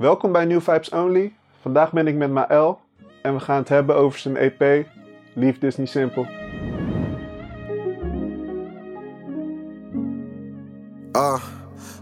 Welkom 0.00 0.32
bij 0.32 0.44
New 0.44 0.60
Vibes 0.60 0.88
Only. 0.88 1.32
Vandaag 1.60 1.92
ben 1.92 2.06
ik 2.06 2.14
met 2.14 2.30
Maël 2.30 2.80
en 3.22 3.34
we 3.34 3.40
gaan 3.40 3.56
het 3.56 3.68
hebben 3.68 3.96
over 3.96 4.18
zijn 4.18 4.36
EP. 4.36 4.86
Liefde 5.34 5.66
is 5.66 5.76
niet 5.76 5.88
simpel. 5.88 6.26
Ah, 11.12 11.42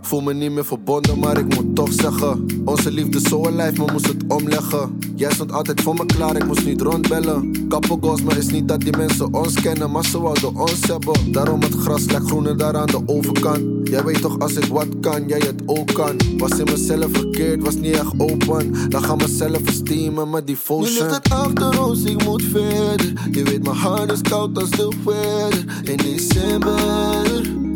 voel 0.08 0.20
me 0.20 0.34
niet 0.34 0.52
meer 0.52 0.64
verbonden, 0.64 1.18
maar 1.18 1.38
ik 1.38 1.54
moet 1.54 1.74
toch 1.74 1.92
zeggen. 1.92 2.46
Onze 2.64 2.90
liefde 2.90 3.20
zo 3.20 3.50
lijf, 3.50 3.76
maar 3.76 3.92
moest 3.92 4.06
het 4.06 4.24
omleggen. 4.28 4.98
Jij 5.14 5.32
stond 5.32 5.52
altijd 5.52 5.80
voor 5.80 5.94
me 5.94 6.06
klaar, 6.06 6.36
ik 6.36 6.46
moest 6.46 6.64
niet 6.64 6.80
rondbellen. 6.80 7.66
Kappen 7.68 7.98
goals, 8.00 8.22
maar 8.22 8.36
is 8.36 8.46
niet 8.46 8.68
dat 8.68 8.80
die 8.80 8.96
mensen 8.96 9.34
ons 9.34 9.60
kennen, 9.60 9.90
maar 9.90 10.04
ze 10.04 10.20
wouden 10.20 10.56
ons 10.56 10.86
hebben. 10.86 11.32
Daarom 11.32 11.60
het 11.60 11.74
gras 11.74 12.04
lijkt 12.04 12.26
groener 12.26 12.56
daar 12.56 12.76
aan 12.76 12.86
de 12.86 13.02
overkant. 13.06 13.88
Jij 13.88 14.04
weet 14.04 14.20
toch 14.20 14.38
als 14.38 14.54
ik 14.54 14.64
wat 14.64 14.86
kan, 15.00 15.28
jij 15.28 15.38
het 15.38 15.62
ook 15.66 15.92
kan. 15.92 16.16
Was 16.38 16.58
in 16.58 16.64
mezelf 16.64 17.10
verkeerd, 17.12 17.62
was 17.62 17.74
niet 17.74 17.94
echt 17.94 18.12
open. 18.18 18.90
Dan 18.90 19.04
gaan 19.04 19.16
mezelf 19.16 19.60
esteemen 19.66 20.30
met 20.30 20.46
Nu 20.46 20.52
devotion. 20.52 20.92
ligt 20.92 21.14
het 21.14 21.30
achter 21.30 21.84
ons, 21.84 22.04
ik 22.04 22.24
moet 22.24 22.42
verder. 22.42 23.12
Je 23.30 23.42
weet, 23.42 23.62
mijn 23.62 23.76
hart 23.76 24.12
is 24.12 24.20
koud 24.20 24.58
als 24.58 24.70
de 24.70 24.88
weather. 25.04 25.64
In 25.82 25.96
december, 25.96 27.67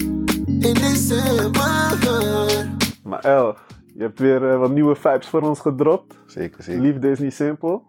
in 0.65 0.75
december. 0.75 1.99
Maël, 3.05 3.57
je 3.95 4.03
hebt 4.03 4.19
weer 4.19 4.51
eh, 4.51 4.59
wat 4.59 4.71
nieuwe 4.71 4.95
vibes 4.95 5.29
voor 5.29 5.41
ons 5.41 5.61
gedropt. 5.61 6.19
Zeker, 6.27 6.63
zeker. 6.63 6.83
Liefde 6.83 7.11
is 7.11 7.19
niet 7.19 7.35
simpel. 7.35 7.83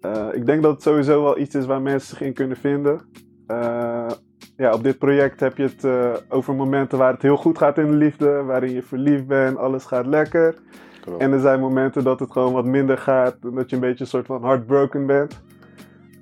Eh, 0.00 0.28
ik 0.32 0.46
denk 0.46 0.62
dat 0.62 0.72
het 0.72 0.82
sowieso 0.82 1.22
wel 1.22 1.38
iets 1.38 1.54
is 1.54 1.66
waar 1.66 1.82
mensen 1.82 2.08
zich 2.08 2.20
in 2.20 2.32
kunnen 2.32 2.56
vinden. 2.56 3.00
Eh, 3.46 4.10
ja, 4.56 4.72
op 4.72 4.82
dit 4.82 4.98
project 4.98 5.40
heb 5.40 5.56
je 5.56 5.62
het 5.62 5.84
eh, 5.84 6.12
over 6.28 6.54
momenten 6.54 6.98
waar 6.98 7.12
het 7.12 7.22
heel 7.22 7.36
goed 7.36 7.58
gaat 7.58 7.78
in 7.78 7.86
de 7.86 7.96
liefde, 7.96 8.42
waarin 8.42 8.72
je 8.72 8.82
verliefd 8.82 9.26
bent, 9.26 9.56
alles 9.56 9.84
gaat 9.84 10.06
lekker. 10.06 10.54
Klopt. 11.00 11.22
En 11.22 11.32
er 11.32 11.40
zijn 11.40 11.60
momenten 11.60 12.04
dat 12.04 12.20
het 12.20 12.32
gewoon 12.32 12.52
wat 12.52 12.64
minder 12.64 12.98
gaat 12.98 13.36
en 13.42 13.54
dat 13.54 13.70
je 13.70 13.76
een 13.76 13.82
beetje 13.82 14.04
een 14.04 14.10
soort 14.10 14.26
van 14.26 14.44
heartbroken 14.44 15.06
bent. 15.06 15.42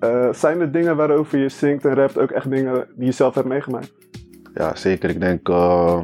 Eh, 0.01 0.33
zijn 0.33 0.61
er 0.61 0.73
dingen 0.73 0.97
waarover 0.97 1.39
je 1.39 1.49
zingt 1.49 1.85
en 1.85 1.95
rapt 1.95 2.19
ook 2.19 2.31
echt 2.31 2.51
dingen 2.51 2.87
die 2.95 3.07
je 3.07 3.13
zelf 3.13 3.35
hebt 3.35 3.49
meegemaakt? 3.49 3.93
Ja, 4.55 4.77
zeker. 4.77 5.11
Ik 5.11 5.21
denk 5.21 5.49
eh, 5.49 6.03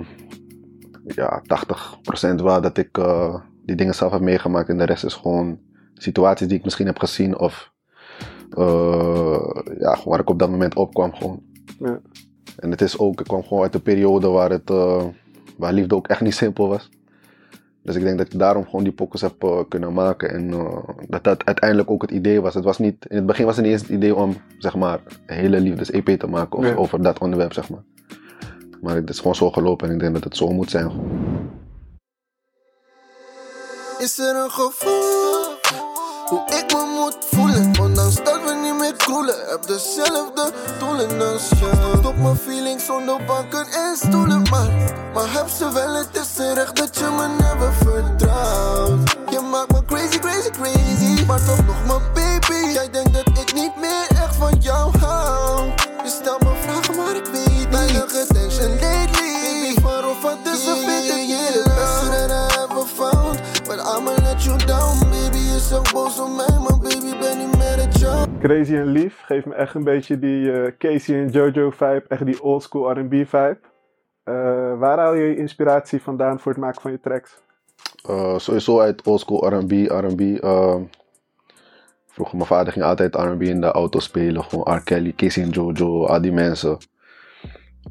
ja, 1.04 1.42
80% 1.42 2.34
wel 2.42 2.60
dat 2.60 2.78
ik 2.78 2.98
eh, 2.98 3.34
die 3.64 3.76
dingen 3.76 3.94
zelf 3.94 4.12
heb 4.12 4.20
meegemaakt. 4.20 4.68
En 4.68 4.78
de 4.78 4.84
rest 4.84 5.04
is 5.04 5.14
gewoon 5.14 5.58
situaties 5.94 6.48
die 6.48 6.58
ik 6.58 6.64
misschien 6.64 6.86
heb 6.86 6.98
gezien 6.98 7.38
of 7.38 7.72
eh, 8.50 9.50
ja, 9.78 9.98
waar 10.04 10.20
ik 10.20 10.30
op 10.30 10.38
dat 10.38 10.50
moment 10.50 10.74
opkwam. 10.74 11.14
Gewoon. 11.14 11.42
Ja. 11.78 12.00
En 12.56 12.70
het 12.70 12.80
is 12.80 12.98
ook, 12.98 13.20
ik 13.20 13.26
kwam 13.26 13.42
gewoon 13.42 13.62
uit 13.62 13.74
een 13.74 13.82
periode 13.82 14.28
waar, 14.28 14.50
het, 14.50 14.70
waar 15.58 15.72
liefde 15.72 15.94
ook 15.94 16.08
echt 16.08 16.20
niet 16.20 16.34
simpel 16.34 16.68
was. 16.68 16.90
Dus 17.82 17.94
ik 17.94 18.02
denk 18.02 18.18
dat 18.18 18.32
ik 18.32 18.38
daarom 18.38 18.64
gewoon 18.64 18.84
die 18.84 18.92
pokkers 18.92 19.22
heb 19.22 19.64
kunnen 19.68 19.92
maken. 19.92 20.30
En 20.30 20.50
dat 21.08 21.24
dat 21.24 21.44
uiteindelijk 21.44 21.90
ook 21.90 22.02
het 22.02 22.10
idee 22.10 22.40
was. 22.40 22.54
Het 22.54 22.64
was 22.64 22.78
niet, 22.78 23.06
in 23.08 23.16
het 23.16 23.26
begin 23.26 23.44
was 23.44 23.56
het 23.56 23.64
niet 23.64 23.74
eens 23.74 23.82
het 23.82 23.90
idee 23.90 24.14
om 24.14 24.36
zeg 24.58 24.74
maar, 24.76 25.00
een 25.26 25.36
hele 25.36 25.60
liefdes-EP 25.60 26.08
te 26.08 26.26
maken 26.26 26.58
of, 26.58 26.64
Nee. 26.64 26.76
over 26.78 27.02
dat 27.02 27.18
onderwerp. 27.18 27.52
Zeg 27.52 27.70
maar. 27.70 27.82
Maar 28.80 28.94
het 28.94 29.10
is 29.10 29.18
gewoon 29.18 29.34
zo 29.34 29.50
gelopen 29.50 29.88
en 29.88 29.94
ik 29.94 30.00
denk 30.00 30.14
dat 30.14 30.24
het 30.24 30.36
zo 30.36 30.48
moet 30.48 30.70
zijn. 30.70 30.90
Is 33.98 34.18
er 34.18 34.36
een 34.36 34.50
gevoel 34.50 35.56
hoe 36.28 36.40
ik 36.40 36.72
me 36.72 37.00
moet 37.00 37.16
voelen? 37.30 37.72
Ondanks 37.80 38.16
dat 38.16 38.40
we 38.44 38.54
niet 38.62 38.78
meer 38.78 38.96
kroelen, 38.96 39.34
heb 39.48 39.66
dezelfde 39.66 40.52
doelen 40.78 41.32
als 41.32 41.48
je. 41.48 41.70
Stop 41.98 42.16
mijn 42.16 42.36
feelings 42.36 42.84
zonder 42.84 43.24
banken 43.24 43.66
en 43.66 43.96
stoelen, 43.96 44.42
maar, 44.50 44.70
maar 45.14 45.32
heb 45.32 45.48
ze 45.48 45.72
wel. 45.72 45.94
Het 45.94 46.16
is 46.20 46.32
terecht 46.32 46.76
dat 46.76 46.96
je 46.96 47.04
me 47.04 47.26
never 47.28 47.72
vertrouwt. 47.72 49.16
Je 49.30 49.40
maakt 49.50 49.72
me 49.72 49.84
crazy, 49.84 50.18
crazy, 50.18 50.50
crazy, 50.50 51.24
maar 51.26 51.44
toch 51.44 51.66
nog 51.66 51.86
mijn 51.86 52.12
baby. 52.14 52.72
Jij 52.72 52.90
denkt 52.90 53.12
dat 53.14 53.38
ik 53.38 53.54
niet 53.54 53.76
meer 53.76 54.06
echt 54.10 54.36
van 54.36 54.56
jou 54.60 54.98
hou. 54.98 55.74
You 64.46 64.58
down, 64.66 64.98
baby. 65.10 65.42
Je 65.52 65.58
zegt 65.58 65.92
boos 65.92 66.20
op 66.20 66.30
mij, 66.36 66.58
maar 66.58 66.78
baby, 66.78 67.18
ben 67.18 67.38
niet 67.38 67.56
meer 67.56 67.78
het 67.84 67.98
jou. 67.98 68.28
Crazy 68.40 68.74
en 68.74 68.86
lief 68.86 69.22
geeft 69.24 69.46
me 69.46 69.54
echt 69.54 69.74
een 69.74 69.84
beetje 69.84 70.18
die 70.18 70.52
eh, 70.52 70.72
Casey 70.78 71.22
en 71.22 71.28
Jojo 71.28 71.70
vibe, 71.70 72.04
echt 72.08 72.26
die 72.26 72.42
old 72.42 72.62
school 72.62 72.90
R&B 72.90 73.12
vibe. 73.12 73.58
Eh, 74.26 74.78
waar 74.78 74.98
haal 74.98 75.14
je 75.14 75.24
je 75.24 75.36
inspiratie 75.36 76.02
vandaan 76.02 76.40
voor 76.40 76.52
het 76.52 76.60
maken 76.60 76.80
van 76.80 76.90
je 76.90 77.00
tracks? 77.00 77.38
Eh, 78.08 78.38
sowieso 78.38 78.80
uit 78.80 79.02
oldschool 79.06 79.48
R&B. 79.48 79.70
R&B 79.90 80.20
eh, 80.20 80.76
vroeger 82.06 82.36
mijn 82.36 82.48
vader 82.48 82.72
ging 82.72 82.84
altijd 82.84 83.14
R&B 83.14 83.42
in 83.42 83.60
de 83.60 83.70
auto 83.70 83.98
spelen. 83.98 84.44
Gewoon 84.44 84.76
R. 84.76 84.82
Kelly, 84.82 85.12
Casey 85.16 85.42
en 85.42 85.48
Jojo, 85.48 86.04
al 86.04 86.20
die 86.20 86.32
mensen. 86.32 86.78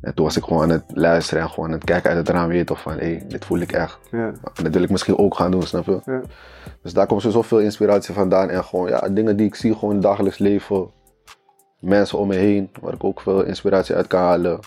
En 0.02 0.14
toen 0.14 0.26
was 0.26 0.38
ik 0.38 0.44
gewoon 0.44 0.62
aan 0.62 0.70
het 0.70 0.84
luisteren 0.88 1.44
en 1.44 1.50
gewoon 1.50 1.66
aan 1.66 1.76
het 1.76 1.84
kijken 1.84 2.10
uit 2.10 2.28
het 2.28 2.30
raam. 2.30 2.48
Weet 2.48 2.58
je 2.58 2.64
toch 2.64 2.82
van, 2.82 2.94
hé, 2.94 2.98
hey, 2.98 3.24
dit 3.28 3.46
voel 3.46 3.60
ik 3.60 3.72
echt. 3.72 4.00
Ja, 4.12 4.26
En 4.28 4.64
dat 4.64 4.74
wil 4.74 4.84
ik 4.84 4.90
misschien 4.90 5.18
ook 5.18 5.36
gaan 5.36 5.52
doen, 5.52 5.64
snap 5.64 5.86
je? 5.86 6.00
ja. 6.06 6.22
Dus 6.82 6.94
daar 6.94 7.08
komt 7.08 7.22
sowieso 7.22 7.42
veel 7.42 7.60
inspiratie 7.60 8.14
vandaan. 8.14 8.50
En 8.50 8.64
gewoon, 8.64 8.90
ja, 8.90 9.10
dingen 9.10 9.38
die 9.38 9.46
ik 9.46 9.56
zie 9.56 9.74
gewoon 9.74 9.90
in 9.90 9.96
het 9.96 10.06
dagelijks 10.06 10.38
leven. 10.38 10.90
Mensen 11.80 12.18
om 12.18 12.28
me 12.28 12.36
heen, 12.36 12.70
waar 12.82 12.94
ik 12.94 13.04
ook 13.04 13.22
veel 13.22 13.44
inspiratie 13.44 13.96
uit 13.96 14.08
kan 14.08 14.22
halen. 14.22 14.60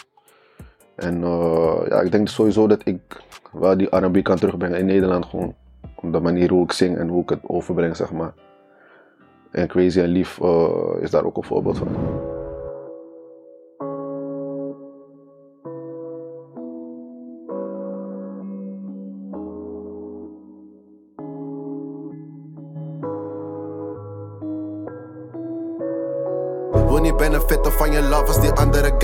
En 0.94 1.22
eh, 1.22 1.80
ja, 1.88 2.00
ik 2.00 2.12
denk 2.12 2.28
sowieso 2.28 2.66
dat 2.66 2.80
ik 2.84 3.00
wel 3.52 3.76
die 3.76 3.96
R&B 3.96 4.22
kan 4.22 4.36
terugbrengen 4.36 4.78
in 4.78 4.86
Nederland. 4.86 5.26
Gewoon 5.26 5.54
op 5.94 6.12
de 6.12 6.20
manier 6.20 6.50
hoe 6.50 6.64
ik 6.64 6.72
zing 6.72 6.98
en 6.98 7.08
hoe 7.08 7.22
ik 7.22 7.28
het 7.28 7.40
overbreng, 7.42 7.96
zeg 7.96 8.12
maar. 8.12 8.32
En 9.50 9.68
Crazy 9.68 10.00
en 10.00 10.08
Lief 10.08 10.40
eh, 10.40 10.68
is 11.00 11.10
daar 11.10 11.24
ook 11.24 11.36
een 11.36 11.44
voorbeeld 11.44 11.78
van. 11.78 11.88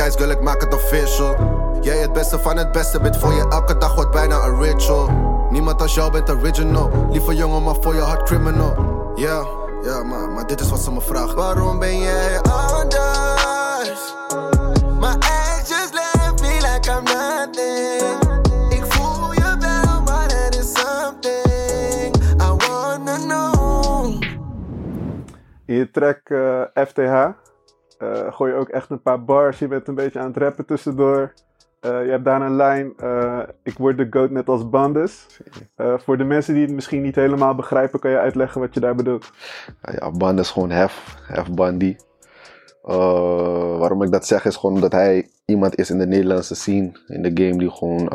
Guys, 0.05 0.17
girl, 0.17 0.31
ik 0.31 0.41
maak 0.41 0.61
het 0.61 0.75
official. 0.75 1.37
Jij 1.81 1.97
het 1.97 2.13
beste 2.13 2.39
van 2.39 2.57
het 2.57 2.73
beste, 2.73 3.01
bid 3.01 3.17
voor 3.17 3.33
je 3.33 3.49
elke 3.49 3.79
dag 3.79 3.95
wordt 3.95 4.11
bijna 4.11 4.45
een 4.45 4.63
ritual. 4.63 5.09
Niemand 5.51 5.81
als 5.81 5.95
jou 5.95 6.13
bent 6.13 6.31
original, 6.31 7.07
lieve 7.11 7.35
jongen, 7.35 7.63
maar 7.63 7.75
voor 7.81 7.95
je 7.95 8.01
hart 8.01 8.23
criminal. 8.23 9.13
Ja, 9.15 9.47
ja, 9.83 10.03
maar, 10.03 10.29
maar 10.29 10.47
dit 10.47 10.61
is 10.61 10.71
wat 10.71 10.81
ze 10.81 10.93
me 10.93 11.01
vraagt. 11.01 11.35
Waarom 11.35 11.79
ben 11.79 11.99
jij 11.99 12.41
anders? 12.41 14.15
My 15.01 15.15
ex 15.19 15.69
just 15.69 15.93
left 15.93 16.41
me 16.41 16.55
like 16.55 16.91
I'm 16.91 17.05
nothing. 17.05 18.43
Ik 18.73 18.85
voel 18.93 19.33
je 19.33 19.57
wel, 19.59 20.03
maar 20.03 20.31
er 20.31 20.59
is 20.59 20.73
something 20.73 22.17
I 22.41 22.67
wanna 22.67 23.17
know. 23.17 24.23
In 25.67 25.75
je 25.75 25.91
track 25.91 26.21
eh, 26.25 26.85
FTH 26.87 27.43
eh, 28.13 28.33
gooi 28.33 28.53
je 28.53 28.59
ook 28.59 28.69
echt 28.69 28.91
een 28.91 29.03
paar 29.03 29.25
bars. 29.25 29.59
Je 29.59 29.69
bent 29.69 29.89
een 29.89 29.95
beetje 29.95 30.19
aan 30.19 30.27
het 30.27 30.37
rappen 30.37 30.67
tussendoor. 30.67 31.33
Eh, 31.81 32.05
je 32.05 32.11
hebt 32.11 32.25
daar 32.25 32.43
een 32.43 32.57
lijn. 32.57 32.93
eh, 32.97 33.41
ik 33.63 33.79
word 33.79 33.97
de 33.99 34.07
goat 34.11 34.31
net 34.31 34.49
als 34.49 34.69
Bandes. 34.71 35.41
Voor 35.77 36.17
de 36.19 36.25
mensen 36.25 36.55
die 36.55 36.63
het 36.63 36.73
misschien 36.75 37.03
niet 37.03 37.15
helemaal 37.15 37.55
begrijpen, 37.55 38.01
kan 38.01 38.11
je 38.11 38.19
uitleggen 38.19 38.61
wat 38.61 38.75
je 38.75 38.81
daar 38.81 38.95
bedoelt. 38.95 39.31
Ja, 39.83 39.93
ja, 39.93 40.11
Band 40.11 40.39
is 40.39 40.51
gewoon 40.51 40.71
hef, 40.71 41.17
hef 41.27 41.51
Bandy. 41.51 41.97
Waarom 42.83 44.03
ik 44.03 44.13
dat 44.13 44.27
zeg 44.27 44.45
is 44.45 44.57
gewoon 44.57 44.75
omdat 44.75 44.93
hij 44.93 45.29
iemand 45.45 45.77
is 45.77 45.91
in 45.91 45.99
de 45.99 46.07
Nederlandse 46.07 46.55
scene, 46.55 46.93
in 47.07 47.23
de 47.23 47.45
game, 47.45 47.59
die 47.59 47.71
gewoon 47.71 48.09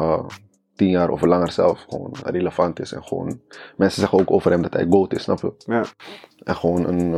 tien 0.75 0.89
jaar 0.89 1.09
of 1.09 1.21
langer 1.21 1.51
zelf 1.51 1.85
gewoon 1.87 2.15
relevant 2.23 2.79
is. 2.79 2.91
En 2.91 3.03
gewoon, 3.03 3.41
mensen 3.77 3.99
zeggen 3.99 4.19
ook 4.19 4.31
over 4.31 4.51
hem 4.51 4.61
dat 4.61 4.73
hij 4.73 4.85
GOAT 4.89 5.13
is, 5.13 5.23
snap 5.23 5.41
je? 5.41 5.53
Ja, 5.65 5.83
En 6.43 6.55
gewoon 6.55 6.87
een, 6.87 7.13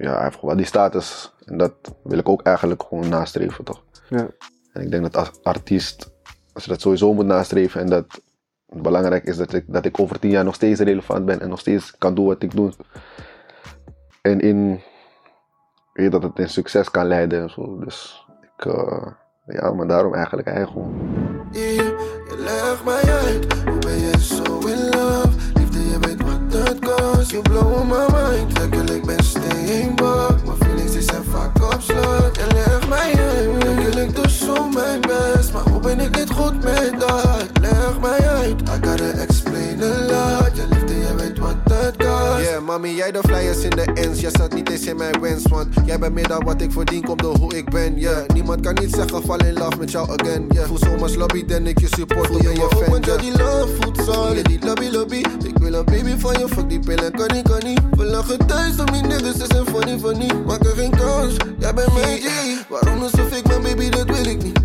ja, 0.00 0.14
hij 0.14 0.22
heeft 0.22 0.34
gewoon 0.34 0.50
wel 0.50 0.56
die 0.56 0.66
status. 0.66 1.34
En 1.44 1.58
dat 1.58 1.74
wil 2.02 2.18
ik 2.18 2.28
ook 2.28 2.42
eigenlijk 2.42 2.82
gewoon 2.82 3.08
nastreven, 3.08 3.64
toch? 3.64 3.82
ja. 4.08 4.28
En 4.72 4.82
ik 4.82 4.90
denk 4.90 5.02
dat 5.02 5.16
als 5.16 5.42
artiest, 5.42 6.10
als 6.52 6.64
je 6.64 6.70
dat 6.70 6.80
sowieso 6.80 7.14
moet 7.14 7.26
nastreven 7.26 7.80
en 7.80 7.86
dat 7.86 8.22
het 8.68 8.82
belangrijk 8.82 9.24
is 9.24 9.36
dat 9.36 9.52
ik, 9.52 9.64
dat 9.66 9.84
ik 9.84 10.00
over 10.00 10.18
tien 10.18 10.30
jaar 10.30 10.44
nog 10.44 10.54
steeds 10.54 10.80
relevant 10.80 11.24
ben 11.24 11.40
en 11.40 11.48
nog 11.48 11.60
steeds 11.60 11.98
kan 11.98 12.14
doen 12.14 12.26
wat 12.26 12.42
ik 12.42 12.56
doe. 12.56 12.72
En 14.22 14.40
in, 14.40 14.80
weet 15.92 16.12
dat 16.12 16.22
het 16.22 16.38
in 16.38 16.48
succes 16.48 16.90
kan 16.90 17.06
leiden 17.06 17.42
en 17.42 17.50
zo. 17.50 17.78
Dus 17.78 18.26
ik, 18.56 18.64
eh, 18.64 19.06
ja, 19.46 19.72
maar 19.72 19.86
daarom 19.86 20.14
eigenlijk 20.14 20.48
je 21.52 22.34
legt 22.38 22.84
mij 22.84 23.02
uit, 23.02 23.64
ben 23.80 23.98
je 23.98 24.18
zo 24.18 24.58
in 24.58 24.88
love? 24.90 25.27
Kost. 27.28 27.32
You 27.32 27.42
blow 27.42 27.84
my 27.84 28.06
mind, 28.12 28.58
lekker, 28.58 28.94
ik 28.94 29.06
ben 29.06 29.24
steenbak. 29.24 30.44
Mijn 30.44 30.56
feelings 30.58 30.92
die 30.92 31.02
zijn 31.02 31.24
vaak 31.24 31.56
op 31.56 31.80
slot. 31.80 32.36
Je 32.36 32.46
legt 32.52 32.88
mij 32.88 33.14
uit, 33.14 33.62
lekker, 33.64 34.02
ik 34.02 34.16
doe 34.16 34.30
zo 34.30 34.68
mijn 34.68 35.00
best. 35.00 35.52
Maar 35.52 35.62
hoe 35.62 35.80
ben 35.80 36.00
ik 36.00 36.16
niet 36.16 36.30
goed 36.30 36.62
met 36.64 36.94
dat? 36.98 37.48
Leg 37.60 38.00
mij 38.00 38.28
uit, 38.28 38.60
I 38.60 38.86
gotta 38.86 39.10
explain 39.10 39.82
a 39.82 39.86
lot. 39.86 40.77
Je 41.96 42.58
Mami, 42.64 42.94
jij 42.94 43.10
de 43.12 43.20
flyers 43.22 43.58
in 43.58 43.70
de 43.70 43.82
ends. 43.94 44.20
Jij 44.20 44.30
zat 44.30 44.54
niet 44.54 44.70
eens 44.70 44.86
in 44.86 44.96
mijn 44.96 45.20
wens. 45.20 45.42
Want 45.46 45.66
jij 45.84 45.98
bent 45.98 46.14
meer 46.14 46.28
dan 46.28 46.44
wat 46.44 46.60
ik 46.60 46.72
verdien, 46.72 47.04
komt 47.04 47.22
door 47.22 47.36
hoe 47.36 47.56
ik 47.56 47.70
ben. 47.70 47.98
Yeah. 47.98 48.28
Niemand 48.34 48.60
kan 48.60 48.74
niet 48.74 48.94
zeggen, 48.94 49.22
val 49.22 49.38
in 49.38 49.52
love 49.52 49.76
met 49.78 49.90
jou 49.90 50.20
again. 50.20 50.46
Yeah. 50.48 50.66
Voel 50.66 50.78
zomaar 50.78 51.10
lobby, 51.10 51.44
dan 51.44 51.66
ik 51.66 51.80
je 51.80 51.86
support, 51.86 52.26
voel 52.26 52.42
ben 52.42 52.54
je 52.54 52.68
fan. 52.70 52.90
Want 52.90 53.06
jij 53.06 53.16
die 53.16 53.38
love 53.38 53.68
voelt 53.80 54.36
je 54.36 54.42
die 54.42 54.64
lobby 54.64 54.88
lobby. 54.90 55.22
Ik 55.44 55.58
wil 55.58 55.74
een 55.74 55.84
baby 55.84 56.14
van 56.18 56.38
je, 56.38 56.48
fuck 56.48 56.68
die 56.68 56.78
pillen, 56.78 57.12
kan 57.12 57.26
niet, 57.32 57.48
kan 57.48 57.64
niet. 57.64 57.80
We 57.90 58.04
lachen 58.04 58.46
thuis 58.46 58.78
om 58.78 58.92
die 58.92 59.02
niggas, 59.02 59.36
ze 59.36 59.44
zijn 59.48 59.66
funny, 59.66 59.98
funny. 59.98 60.30
Maak 60.46 60.64
er 60.64 60.76
geen 60.76 60.90
kans, 60.90 61.36
jij 61.58 61.74
bent 61.74 61.92
mijn 61.94 62.18
G. 62.20 62.28
Waarom 62.68 63.02
alsof 63.02 63.36
ik 63.36 63.46
mijn 63.46 63.62
baby, 63.62 63.88
dat 63.88 64.06
wil 64.06 64.26
ik 64.26 64.42
niet. 64.42 64.58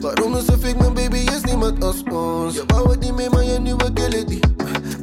Waarom 0.00 0.34
alsof 0.34 0.64
ik 0.64 0.78
mijn 0.78 0.94
baby 0.94 1.16
is 1.16 1.40
niemand 1.44 1.84
als 1.84 2.02
ons. 2.10 2.54
Je 2.54 2.62
wou 2.66 2.90
het 2.90 3.00
niet 3.00 3.14
meer, 3.14 3.30
maar 3.30 3.44
je 3.44 3.58
nieuwe 3.58 3.92
kill 3.92 4.12
it 4.12 4.28
niet. 4.28 4.46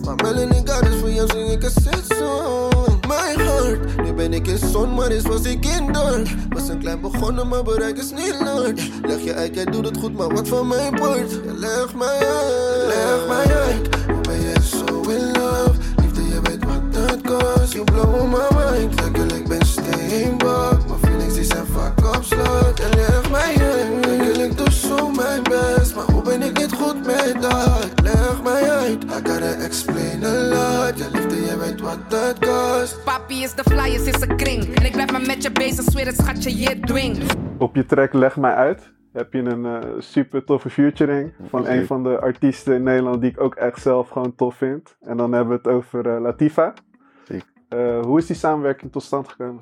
Maar 0.05 0.15
melanin 0.15 0.67
God 0.67 0.88
is 0.88 0.99
voor 0.99 1.11
jou 1.11 1.27
zing 1.31 1.49
ik 1.49 1.63
een 1.63 1.69
set 1.69 2.05
song. 2.17 2.99
My 3.07 3.44
heart, 3.44 4.01
nu 4.03 4.13
ben 4.13 4.33
ik 4.33 4.47
in 4.47 4.57
zon, 4.57 4.94
maar 4.94 5.07
eens 5.07 5.23
was 5.23 5.44
ik 5.44 5.65
in 5.65 5.91
door. 5.91 6.21
Was 6.49 6.67
een 6.67 6.79
klein 6.79 7.01
begonnen, 7.01 7.47
maar 7.47 7.63
bereik 7.63 7.97
is 7.97 8.11
niet 8.11 8.35
Lord. 8.39 8.81
Leg 9.01 9.23
je 9.23 9.33
uit, 9.33 9.55
jij 9.55 9.65
doet 9.65 9.85
het 9.85 9.97
goed, 9.97 10.17
maar 10.17 10.29
wat 10.33 10.47
van 10.47 10.67
mijn 10.67 10.95
part? 10.95 11.39
Leg 11.45 11.95
mij 11.95 12.17
uit, 12.17 12.88
leg 12.88 13.27
mij 13.27 13.55
uit. 13.55 13.95
Hoe 14.07 14.21
ben 14.21 14.41
je 14.41 14.53
zo 14.63 15.09
in 15.09 15.31
love? 15.31 15.71
Liefde, 16.01 16.27
je 16.27 16.39
weet 16.44 16.63
wat 16.65 16.94
dat 16.94 17.21
kost. 17.21 17.73
You 17.73 17.83
blow 17.83 18.21
my 18.23 18.47
mind, 18.57 19.01
lekker, 19.01 19.35
ik 19.35 19.47
ben 19.47 19.65
steenbak. 19.65 20.88
Mijn 20.88 20.99
feelings 21.01 21.33
die 21.33 21.44
zijn 21.44 21.65
vaak 21.65 22.15
op 22.15 22.23
slot. 22.23 22.77
Ja, 22.77 22.89
leg 22.95 23.29
mij 23.29 23.55
uit, 23.59 24.05
dat? 27.33 27.91
Leg 28.03 28.44
mij 28.44 28.69
uit, 28.69 29.03
I 29.03 29.07
gotta 29.07 29.53
explain 29.53 30.24
a 30.24 30.33
lot. 30.33 31.00
Ja, 31.00 31.07
liefde, 31.13 31.35
je 31.35 31.57
weet 31.59 31.81
wat 31.81 32.09
dat 32.09 32.39
kost. 32.39 33.03
Papi 33.03 33.44
is 33.44 33.53
de 33.56 33.63
flyers 33.63 34.06
is 34.06 34.21
een 34.21 34.35
kring. 34.38 34.75
En 34.75 34.85
ik 34.85 34.91
blijf 34.91 35.12
maar 35.12 35.25
met 35.25 35.44
je 35.44 35.51
bezig, 35.51 35.83
zweer 35.83 36.06
het 36.06 36.15
schatje, 36.15 36.57
je 36.57 36.79
dwing. 36.79 37.18
Op 37.57 37.75
je 37.75 37.85
track 37.85 38.13
Leg 38.13 38.38
Mij 38.38 38.53
Uit 38.53 38.91
heb 39.13 39.33
je 39.33 39.39
een 39.39 39.65
eh, 39.65 39.89
super 39.97 40.44
toffe 40.44 40.69
featuring 40.69 41.33
van 41.50 41.62
Oké. 41.62 41.69
een 41.71 41.85
van 41.85 42.03
de 42.03 42.19
artiesten 42.19 42.75
in 42.75 42.83
Nederland 42.83 43.21
die 43.21 43.30
ik 43.30 43.39
ook 43.41 43.56
echt 43.56 43.81
zelf 43.81 44.09
gewoon 44.09 44.35
tof 44.35 44.56
vind. 44.56 44.95
En 45.01 45.18
dan 45.18 45.31
hebben 45.31 45.50
we 45.62 45.69
het 45.69 45.77
over 45.77 46.07
eh, 46.15 46.21
Latifa. 46.21 46.73
Zeker. 47.27 47.47
Eh, 47.69 48.01
hoe 48.01 48.18
is 48.18 48.25
die 48.25 48.35
samenwerking 48.35 48.91
tot 48.91 49.03
stand 49.03 49.27
gekomen? 49.27 49.62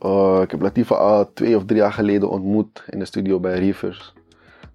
Eh, 0.00 0.40
ik 0.42 0.50
heb 0.50 0.60
Latifa 0.62 0.94
al 0.94 1.32
twee 1.32 1.56
of 1.56 1.64
drie 1.64 1.78
jaar 1.78 1.92
geleden 1.92 2.30
ontmoet 2.30 2.84
in 2.88 2.98
de 2.98 3.04
studio 3.04 3.40
bij 3.40 3.58
Rivers. 3.58 4.14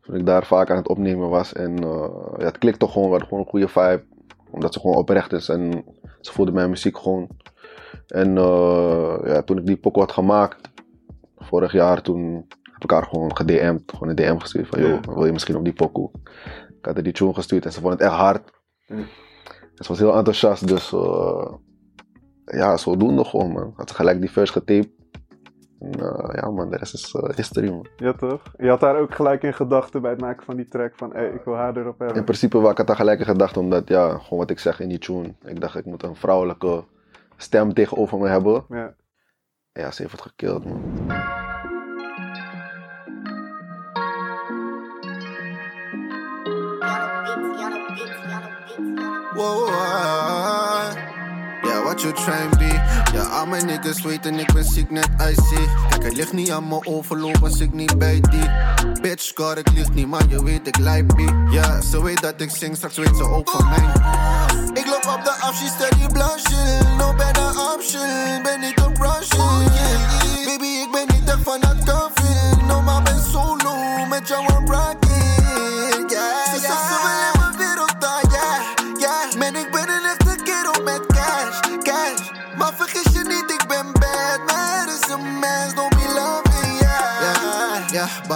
Toen 0.07 0.15
ik 0.15 0.25
daar 0.25 0.45
vaak 0.45 0.69
aan 0.69 0.77
het 0.77 0.87
opnemen 0.87 1.29
was. 1.29 1.53
En 1.53 1.83
eh, 1.83 2.09
ja, 2.37 2.45
het 2.45 2.57
klikte 2.57 2.87
gewoon, 2.87 3.03
we 3.03 3.09
hadden 3.09 3.27
gewoon 3.27 3.43
een 3.43 3.49
goede 3.49 3.67
vibe. 3.67 4.03
Omdat 4.49 4.73
ze 4.73 4.79
gewoon 4.79 4.95
oprecht 4.95 5.33
is 5.33 5.49
en 5.49 5.85
ze 6.21 6.31
voelde 6.31 6.51
mijn 6.51 6.69
muziek 6.69 6.97
gewoon. 6.97 7.27
En 8.07 8.37
eh, 8.37 9.17
ja, 9.23 9.41
toen 9.41 9.57
ik 9.57 9.65
die 9.65 9.77
pokoe 9.77 10.01
had 10.01 10.11
gemaakt, 10.11 10.69
vorig 11.37 11.71
jaar, 11.71 12.01
toen 12.01 12.45
heb 12.63 12.83
ik 12.83 12.91
haar 12.91 13.03
gewoon 13.03 13.35
gedM'd. 13.35 13.91
Gewoon 13.91 14.09
een 14.09 14.15
DM 14.15 14.37
gestuurd 14.37 14.67
van, 14.67 14.81
joh, 14.81 15.01
wil 15.01 15.25
je 15.25 15.31
misschien 15.31 15.55
op 15.57 15.63
die 15.63 15.73
pokoe? 15.73 16.11
Ik 16.67 16.85
had 16.85 16.93
haar 16.93 17.03
die 17.03 17.13
tune 17.13 17.33
gestuurd 17.33 17.65
en 17.65 17.71
ze 17.71 17.81
vond 17.81 17.93
het 17.93 18.01
echt 18.01 18.11
hard. 18.11 18.51
Ze 19.75 19.87
was 19.87 19.99
heel 19.99 20.15
enthousiast, 20.15 20.67
dus 20.67 20.93
eh, 20.93 21.53
ja, 22.45 22.77
zodoende 22.77 23.23
gewoon 23.23 23.51
man. 23.51 23.73
Had 23.75 23.89
ze 23.89 23.95
gelijk 23.95 24.19
die 24.19 24.31
verse 24.31 24.53
getaped. 24.53 24.89
Eh, 25.79 26.29
ja 26.33 26.49
man, 26.49 26.69
de 26.69 26.77
rest 26.77 26.93
is 26.93 27.13
eh, 27.15 27.35
history 27.35 27.69
man. 27.69 27.87
Ja 27.97 28.13
toch? 28.13 28.41
Je 28.57 28.69
had 28.69 28.79
daar 28.79 28.99
ook 28.99 29.13
gelijk 29.15 29.43
in 29.43 29.53
gedachten 29.53 30.01
bij 30.01 30.11
het 30.11 30.19
maken 30.21 30.43
van 30.45 30.55
die 30.55 30.67
track 30.67 30.93
van 30.95 31.11
hey, 31.13 31.27
ik 31.29 31.41
wil 31.43 31.55
haar 31.55 31.77
erop 31.77 31.99
In 31.99 32.05
hebben. 32.05 32.23
principe 32.23 32.59
waar 32.59 32.71
ik 32.71 32.77
had 32.77 32.87
daar 32.87 32.95
gelijk 32.95 33.19
in 33.19 33.25
gedacht, 33.25 33.57
omdat 33.57 33.87
ja, 33.87 34.09
gewoon 34.09 34.39
wat 34.39 34.49
ik 34.49 34.59
zeg 34.59 34.79
in 34.79 34.89
die 34.89 34.99
tune. 34.99 35.33
Ik 35.43 35.61
dacht 35.61 35.75
ik 35.75 35.85
moet 35.85 36.03
een 36.03 36.15
vrouwelijke 36.15 36.83
stem 37.37 37.73
tegenover 37.73 38.17
me 38.17 38.27
hebben. 38.27 38.65
Ja. 38.69 38.93
Ja, 39.73 39.91
ze 39.91 40.01
heeft 40.01 40.13
het 40.13 40.21
gekild 40.21 40.65
man. 40.65 40.81
Ja, 53.13 53.23
al 53.23 53.45
mijn 53.45 53.65
niggas 53.65 54.01
weten 54.01 54.39
ik 54.39 54.53
ben 54.53 54.63
ziek 54.63 54.89
net 54.89 55.09
icy. 55.29 55.67
Kijk, 55.89 56.03
het 56.03 56.13
ligt 56.13 56.33
niet 56.33 56.51
aan 56.51 56.67
me 56.67 56.85
overloop 56.85 57.43
als 57.43 57.59
ik 57.59 57.73
niet 57.73 57.97
bij 57.97 58.21
die. 58.29 58.49
Bitch, 59.01 59.31
God, 59.35 59.57
ik 59.57 59.71
lieg 59.71 59.93
niet, 59.93 60.07
maar 60.07 60.23
je 60.29 60.43
weet 60.43 60.67
ik 60.67 60.77
lijp. 60.77 61.13
Ja, 61.49 61.81
ze 61.81 62.03
weet 62.03 62.21
dat 62.21 62.41
ik 62.41 62.49
zing, 62.49 62.75
straks 62.75 62.97
weet 62.97 63.17
ze 63.17 63.23
ook 63.23 63.49
van 63.49 63.69
mij. 63.69 63.93
Ik 64.73 64.85
loop 64.85 65.17
op 65.17 65.23
de 65.23 65.31
af, 65.31 65.55
she 65.55 65.67
steady 65.67 66.07
blushing. 66.13 66.97
No 66.97 67.13
better 67.13 67.73
option, 67.73 68.43
ben 68.43 68.59
niet 68.59 68.76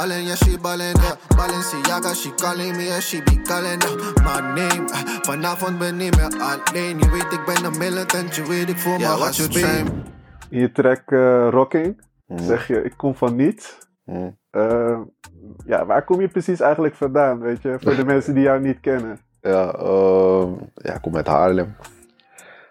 ballin', 0.02 0.26
yeah, 0.26 0.36
she 0.36 0.58
ballin', 0.58 0.96
yeah. 1.04 1.16
Balenciaga, 1.38 2.14
she 2.16 2.32
calling 2.32 2.76
me, 2.78 2.90
and 2.90 3.04
she 3.04 3.22
be 3.22 3.36
calling 3.50 3.82
out 3.84 4.24
my 4.24 4.40
name. 4.56 4.88
Ah, 4.94 5.04
Vanavond 5.22 5.78
ben 5.80 6.02
ik 6.02 6.16
meer 6.16 6.40
alleen, 6.40 6.98
je 7.00 7.10
weet 7.10 7.32
ik 7.32 7.46
ben 7.46 7.64
een 7.66 7.78
militant, 7.78 8.36
je 8.36 8.44
weet 8.48 8.70
ik 8.70 8.78
voel 8.78 8.98
me 8.98 9.06
als 9.08 9.44
Spain. 9.44 9.88
In 10.50 10.60
je 10.60 10.72
track 10.72 11.12
eh, 11.12 11.48
Rocking 11.50 12.10
Mhm. 12.28 12.44
zeg 12.44 12.68
je 12.68 12.84
ik 12.84 12.94
kom 12.98 13.16
van 13.16 13.36
niets. 13.36 13.78
Mm. 14.06 14.38
Eh, 14.52 15.00
ja, 15.66 15.86
waar 15.86 16.04
kom 16.04 16.22
je 16.22 16.28
precies 16.28 16.60
eigenlijk 16.60 16.96
vandaan, 16.96 17.40
weet 17.40 17.62
je? 17.62 17.78
Voor 17.82 17.96
de 17.96 18.06
mensen 18.06 18.34
die 18.34 18.44
jou 18.44 18.62
niet 18.62 18.80
kennen. 18.80 19.20
Ja, 19.42 19.72
ehm, 19.74 20.50
ja, 20.76 20.94
ik 20.94 21.02
kom 21.02 21.16
uit 21.16 21.28
Haarlem. 21.28 21.76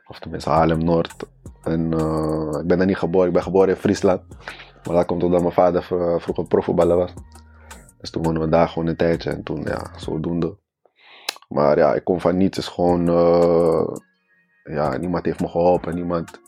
Of 0.06 0.18
tenminste 0.18 0.50
Haarlem-Noord. 0.50 1.14
En 1.62 1.92
eh, 1.92 2.60
ik 2.60 2.66
ben 2.66 2.78
daar 2.78 2.86
niet 2.86 2.96
geboren, 2.98 3.26
ik 3.28 3.32
ben 3.34 3.42
geboren 3.42 3.68
in 3.68 3.76
Friesland. 3.76 4.20
Maar 4.86 4.94
dat 4.94 5.06
komt 5.06 5.22
omdat 5.22 5.40
mijn 5.40 5.52
vader 5.52 5.82
vr- 5.82 6.18
vroeger 6.18 6.46
profvoetballer 6.46 6.96
was. 6.96 7.12
Dus 7.98 8.10
toen 8.10 8.22
woonden 8.22 8.42
we 8.42 8.48
daar 8.48 8.68
gewoon 8.68 8.88
een 8.88 8.96
tijdje 8.96 9.30
en 9.30 9.42
toen, 9.42 9.62
ja, 9.62 9.90
zodoende. 9.96 10.56
Maar 11.48 11.78
ja, 11.78 11.94
ik 11.94 12.04
kom 12.04 12.20
van 12.20 12.36
niets, 12.36 12.58
is 12.58 12.68
gewoon, 12.68 13.08
eh, 13.08 13.96
ja, 14.74 14.96
niemand 14.96 15.24
heeft 15.24 15.40
me 15.40 15.48
geholpen, 15.48 15.94
niemand 15.94 16.40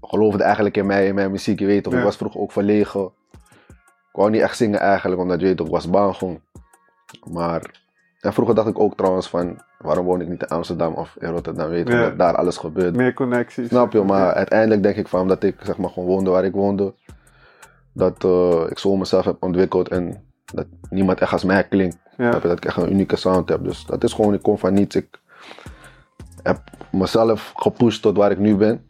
geloofde 0.00 0.42
eigenlijk 0.42 0.76
in 0.76 0.86
mij, 0.86 1.06
in 1.06 1.14
mijn 1.14 1.30
muziek, 1.30 1.58
je 1.58 1.66
weet 1.66 1.82
toch. 1.82 1.92
Ja. 1.92 1.98
Ik 1.98 2.04
was 2.04 2.16
vroeger 2.16 2.40
ook 2.40 2.52
verlegen. 2.52 3.04
Ik 3.82 4.20
wou 4.20 4.30
niet 4.30 4.40
echt 4.40 4.56
zingen 4.56 4.80
eigenlijk, 4.80 5.20
omdat 5.20 5.40
je 5.40 5.46
weet 5.46 5.56
toch, 5.56 5.66
ik 5.66 5.72
was 5.72 5.90
bang 5.90 6.16
gewoon. 6.16 6.40
Maar 7.32 7.83
en 8.24 8.32
vroeger 8.32 8.54
dacht 8.54 8.68
ik 8.68 8.78
ook 8.78 8.96
trouwens 8.96 9.28
van, 9.28 9.60
waarom 9.78 10.04
woon 10.04 10.20
ik 10.20 10.28
niet 10.28 10.42
in 10.42 10.48
Amsterdam 10.48 10.94
of 10.94 11.16
in 11.18 11.28
Rotterdam, 11.28 11.68
weet 11.68 11.88
je, 11.88 11.94
Ja. 11.94 12.02
omdat 12.02 12.18
daar 12.18 12.36
alles 12.36 12.56
gebeurt. 12.56 12.96
Meer 12.96 13.14
connecties. 13.14 13.68
Snap 13.68 13.92
je, 13.92 14.02
maar 14.02 14.32
uiteindelijk 14.34 14.82
denk 14.82 14.96
ik 14.96 15.08
van, 15.08 15.20
omdat 15.20 15.42
ik 15.42 15.56
zeg 15.62 15.76
maar 15.76 15.90
gewoon 15.90 16.08
woonde 16.08 16.30
waar 16.30 16.44
ik 16.44 16.52
woonde, 16.52 16.94
dat 17.92 18.24
eh, 18.24 18.64
ik 18.70 18.78
zo 18.78 18.96
mezelf 18.96 19.24
heb 19.24 19.36
ontwikkeld 19.42 19.88
en 19.88 20.24
dat 20.44 20.66
niemand 20.90 21.20
echt 21.20 21.32
als 21.32 21.44
mij 21.44 21.64
klinkt. 21.68 21.96
Ja. 22.16 22.30
Dat 22.30 22.44
ik 22.58 22.64
echt 22.64 22.76
een 22.76 22.90
unieke 22.92 23.16
sound 23.16 23.48
heb. 23.48 23.64
Dus 23.64 23.86
dat 23.86 24.04
is 24.04 24.12
gewoon, 24.12 24.34
ik 24.34 24.42
kom 24.42 24.58
van 24.58 24.74
niets. 24.74 24.96
Ik 24.96 25.20
heb 26.42 26.60
mezelf 26.92 27.52
gepusht 27.56 28.02
tot 28.02 28.16
waar 28.16 28.30
ik 28.30 28.38
nu 28.38 28.56
ben. 28.56 28.88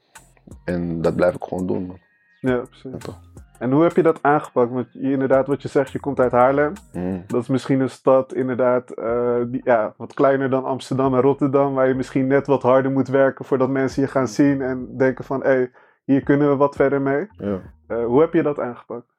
En 0.64 1.02
dat 1.02 1.16
blijf 1.16 1.34
ik 1.34 1.44
gewoon 1.44 1.66
doen. 1.66 1.86
Man. 1.86 1.98
Ja, 2.40 2.56
precies. 2.56 3.14
En 3.58 3.72
hoe 3.72 3.82
heb 3.82 3.96
je 3.96 4.02
dat 4.02 4.22
aangepakt? 4.22 4.70
Want 4.70 4.92
je, 4.92 5.10
inderdaad, 5.10 5.46
wat 5.46 5.62
je 5.62 5.68
zegt, 5.68 5.92
je 5.92 6.00
komt 6.00 6.20
uit 6.20 6.32
Haarlem. 6.32 6.72
Mm. 6.92 7.24
Dat 7.26 7.42
is 7.42 7.48
misschien 7.48 7.80
een 7.80 7.90
stad, 7.90 8.34
inderdaad, 8.34 8.90
eh, 8.90 9.36
die, 9.46 9.60
ja, 9.64 9.94
wat 9.96 10.14
kleiner 10.14 10.50
dan 10.50 10.64
Amsterdam 10.64 11.14
en 11.14 11.20
Rotterdam. 11.20 11.74
Waar 11.74 11.88
je 11.88 11.94
misschien 11.94 12.26
net 12.26 12.46
wat 12.46 12.62
harder 12.62 12.90
moet 12.90 13.08
werken 13.08 13.44
voordat 13.44 13.68
mensen 13.68 14.02
je 14.02 14.08
gaan 14.08 14.28
zien 14.28 14.62
en 14.62 14.96
denken 14.96 15.24
van, 15.24 15.42
hé, 15.42 15.48
hey, 15.48 15.70
hier 16.04 16.22
kunnen 16.22 16.48
we 16.48 16.56
wat 16.56 16.76
verder 16.76 17.00
mee. 17.00 17.28
Ja. 17.36 17.60
Eh, 17.86 18.04
hoe 18.04 18.20
heb 18.20 18.32
je 18.32 18.42
dat 18.42 18.60
aangepakt? 18.60 19.12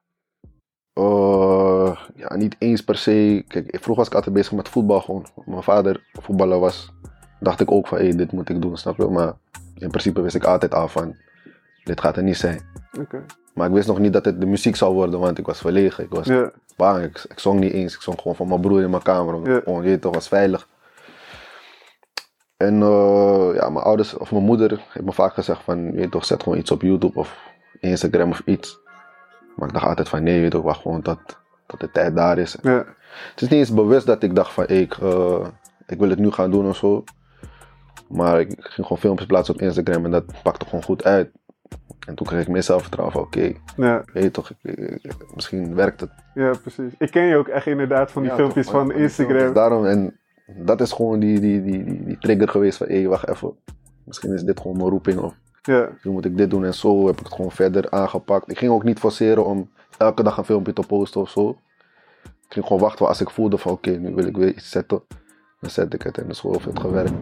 Eh, 0.92 1.96
ja, 2.14 2.36
niet 2.36 2.56
eens 2.58 2.84
per 2.84 2.96
se. 2.96 3.44
Kijk, 3.48 3.66
vroeger 3.70 3.94
was 3.94 4.06
ik 4.06 4.14
altijd 4.14 4.34
bezig 4.34 4.52
met 4.52 4.68
voetbal 4.68 5.00
gewoon. 5.00 5.26
Mijn 5.44 5.62
vader 5.62 6.06
voetballer 6.12 6.58
was. 6.58 6.94
Dacht 7.40 7.60
ik 7.60 7.70
ook 7.70 7.86
van, 7.86 7.98
hé, 7.98 8.14
dit 8.14 8.32
moet 8.32 8.48
ik 8.48 8.62
doen, 8.62 8.76
snap 8.76 8.96
je? 8.96 9.06
Maar 9.06 9.32
in 9.74 9.88
principe 9.88 10.20
wist 10.20 10.34
ik 10.34 10.44
altijd 10.44 10.74
al 10.74 10.88
van, 10.88 11.16
dit 11.84 12.00
gaat 12.00 12.16
er 12.16 12.22
niet 12.22 12.36
zijn. 12.36 12.60
Oké. 13.00 13.24
Maar 13.56 13.66
ik 13.66 13.72
wist 13.72 13.88
nog 13.88 13.98
niet 13.98 14.12
dat 14.12 14.24
het 14.24 14.40
de 14.40 14.46
muziek 14.46 14.76
zou 14.76 14.94
worden, 14.94 15.20
want 15.20 15.38
ik 15.38 15.46
was 15.46 15.58
verlegen. 15.60 16.04
Ik 16.04 16.10
was 16.10 16.26
Ja, 16.26 16.50
bang. 16.76 17.04
Ik, 17.04 17.24
ik 17.28 17.38
zong 17.38 17.60
niet 17.60 17.72
eens. 17.72 17.94
Ik 17.94 18.00
zong 18.00 18.18
gewoon 18.18 18.36
van 18.36 18.48
mijn 18.48 18.60
broer 18.60 18.82
in 18.82 18.90
mijn 18.90 19.02
kamer. 19.02 19.50
Ja. 19.50 19.60
Gewoon, 19.64 19.82
je 19.82 19.88
weet 19.88 20.00
toch, 20.00 20.14
was 20.14 20.28
veilig. 20.28 20.68
En 22.56 22.82
eh, 22.82 23.50
ja, 23.54 23.68
mijn 23.70 23.84
ouders 23.84 24.16
of 24.16 24.30
mijn 24.32 24.44
moeder 24.44 24.84
heeft 24.88 25.04
me 25.04 25.12
vaak 25.12 25.34
gezegd 25.34 25.62
van, 25.62 25.92
je 25.92 26.08
toch, 26.08 26.24
zet 26.24 26.42
gewoon 26.42 26.58
iets 26.58 26.70
op 26.70 26.82
YouTube 26.82 27.18
of 27.18 27.38
Instagram 27.80 28.30
of 28.30 28.42
iets. 28.44 28.78
Maar 29.56 29.68
ik 29.68 29.74
dacht 29.74 29.86
altijd 29.86 30.08
van, 30.08 30.22
nee, 30.22 30.40
je 30.40 30.50
toch, 30.50 30.62
wacht 30.62 30.80
gewoon 30.80 31.02
tot, 31.02 31.18
tot 31.66 31.80
de 31.80 31.90
tijd 31.90 32.16
daar 32.16 32.38
is. 32.38 32.56
ja, 32.62 32.84
Het 33.32 33.42
is 33.42 33.48
niet 33.48 33.58
eens 33.58 33.74
bewust 33.74 34.06
dat 34.06 34.22
ik 34.22 34.34
dacht 34.34 34.52
van, 34.52 34.68
ik, 34.68 34.94
eh, 34.94 35.46
ik 35.86 35.98
wil 35.98 36.08
het 36.10 36.18
nu 36.18 36.30
gaan 36.30 36.50
doen 36.50 36.68
of 36.68 36.76
zo. 36.76 37.04
Maar 38.08 38.40
ik 38.40 38.48
ging 38.58 38.86
gewoon 38.86 38.98
filmpjes 38.98 39.26
plaatsen 39.26 39.54
op 39.54 39.60
Instagram 39.60 40.04
en 40.04 40.10
dat 40.10 40.42
pakte 40.42 40.64
gewoon 40.64 40.84
goed 40.84 41.04
uit. 41.04 41.30
En 42.06 42.14
toen 42.14 42.26
kreeg 42.26 42.40
ik 42.42 42.48
meer 42.48 42.62
zelfvertrouwen 42.62 43.12
van 43.16 43.24
oké, 43.24 43.52
Ja, 43.76 44.04
weet 44.12 44.32
toch, 44.32 44.50
ik- 44.50 44.78
ik- 44.78 45.02
ik- 45.02 45.34
misschien 45.34 45.74
werkt 45.74 46.00
het. 46.00 46.10
ja, 46.34 46.50
precies. 46.62 46.92
Ik 46.98 47.10
ken 47.10 47.24
je 47.24 47.36
ook 47.36 47.48
echt 47.48 47.66
inderdaad 47.66 48.10
van 48.10 48.22
die 48.22 48.30
Ja, 48.30 48.36
filmpjes 48.36 48.64
toch, 48.66 48.74
van 48.74 48.86
filmpjes. 48.90 49.18
Instagram. 49.18 49.52
Daarom, 49.54 49.84
en 49.86 50.18
dat 50.46 50.80
is 50.80 50.92
gewoon 50.92 51.18
die, 51.20 51.40
die, 51.40 51.62
die, 51.62 51.84
die, 51.84 52.04
die 52.04 52.18
trigger 52.18 52.48
geweest 52.48 52.78
van 52.78 52.86
hé, 52.88 53.06
wacht 53.06 53.28
even. 53.28 53.52
Misschien 54.04 54.32
is 54.32 54.42
dit 54.42 54.60
gewoon 54.60 54.76
mijn 54.76 54.88
roeping 54.88 55.18
of 55.18 55.34
Ja, 55.62 55.88
nu 56.02 56.10
moet 56.10 56.24
ik 56.24 56.36
dit 56.36 56.50
doen 56.50 56.64
en 56.64 56.74
zo 56.74 57.06
heb 57.06 57.18
ik 57.18 57.24
het 57.24 57.34
gewoon 57.34 57.50
verder 57.52 57.90
aangepakt. 57.90 58.50
Ik 58.50 58.58
ging 58.58 58.72
ook 58.72 58.84
niet 58.84 58.98
forceren 58.98 59.44
om 59.46 59.70
elke 59.98 60.22
dag 60.22 60.36
een 60.38 60.44
filmpje 60.44 60.72
te 60.72 60.86
posten 60.86 61.20
of 61.20 61.30
zo. 61.30 61.48
Ik 62.24 62.52
ging 62.52 62.66
gewoon 62.66 62.82
wachten 62.82 63.06
als 63.06 63.20
ik 63.20 63.30
voelde 63.30 63.58
van 63.58 63.72
oké, 63.72 63.90
nu 63.90 64.14
wil 64.14 64.26
ik 64.26 64.36
weer 64.36 64.48
iets 64.48 64.70
zetten. 64.70 65.02
Dan 65.60 65.70
zet 65.70 65.94
ik 65.94 66.02
het 66.02 66.16
en 66.18 66.22
dat 66.22 66.32
is 66.32 66.40
gewoon 66.40 66.60
veel 66.60 66.72
gewerkt. 66.74 67.12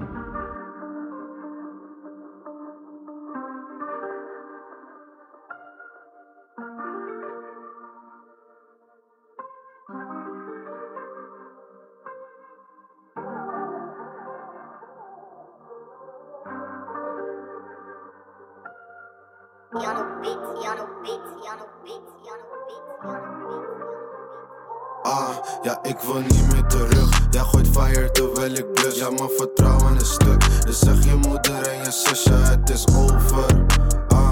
Ah, 25.02 25.36
ja, 25.62 25.78
ik 25.82 25.98
wil 25.98 26.20
niet 26.20 26.52
meer 26.52 26.66
terug. 26.66 27.20
Jij 27.30 27.42
gooit 27.42 27.68
fire 27.68 28.10
terwijl 28.10 28.52
ik 28.52 28.72
blus. 28.72 28.98
Ja, 28.98 29.10
mijn 29.10 29.30
vertrouwen 29.36 29.96
is 29.96 30.12
stuk. 30.12 30.66
Dus 30.66 30.78
zeg 30.78 31.04
je 31.04 31.14
moeder 31.14 31.66
en 31.66 31.84
je 31.84 31.90
zusje, 31.90 32.32
het 32.32 32.70
is 32.70 32.86
over. 32.96 33.64
Ah, 34.08 34.30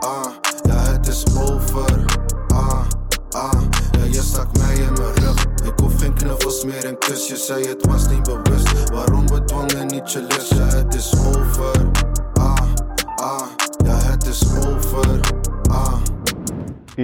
ah, 0.00 0.32
ja, 0.62 0.74
het 0.74 1.06
is 1.06 1.24
over. 1.38 2.04
Ah, 2.48 2.86
ah, 3.30 3.60
ja, 3.90 4.04
je 4.04 4.22
stak 4.22 4.58
mij 4.58 4.74
in 4.74 4.92
mijn 4.92 5.14
rug. 5.14 5.44
Ik 5.44 5.78
hoef 5.82 6.00
geen 6.00 6.14
knuffels 6.14 6.64
meer 6.64 6.84
en 6.84 6.98
kus. 6.98 7.28
Je 7.28 7.36
zei 7.36 7.66
het 7.66 7.86
was 7.86 8.08
niet 8.08 8.22
bewust. 8.22 8.90
Waarom 8.90 9.26
bedwongen 9.26 9.86
niet 9.86 10.12
je 10.12 10.20
lust? 10.20 10.43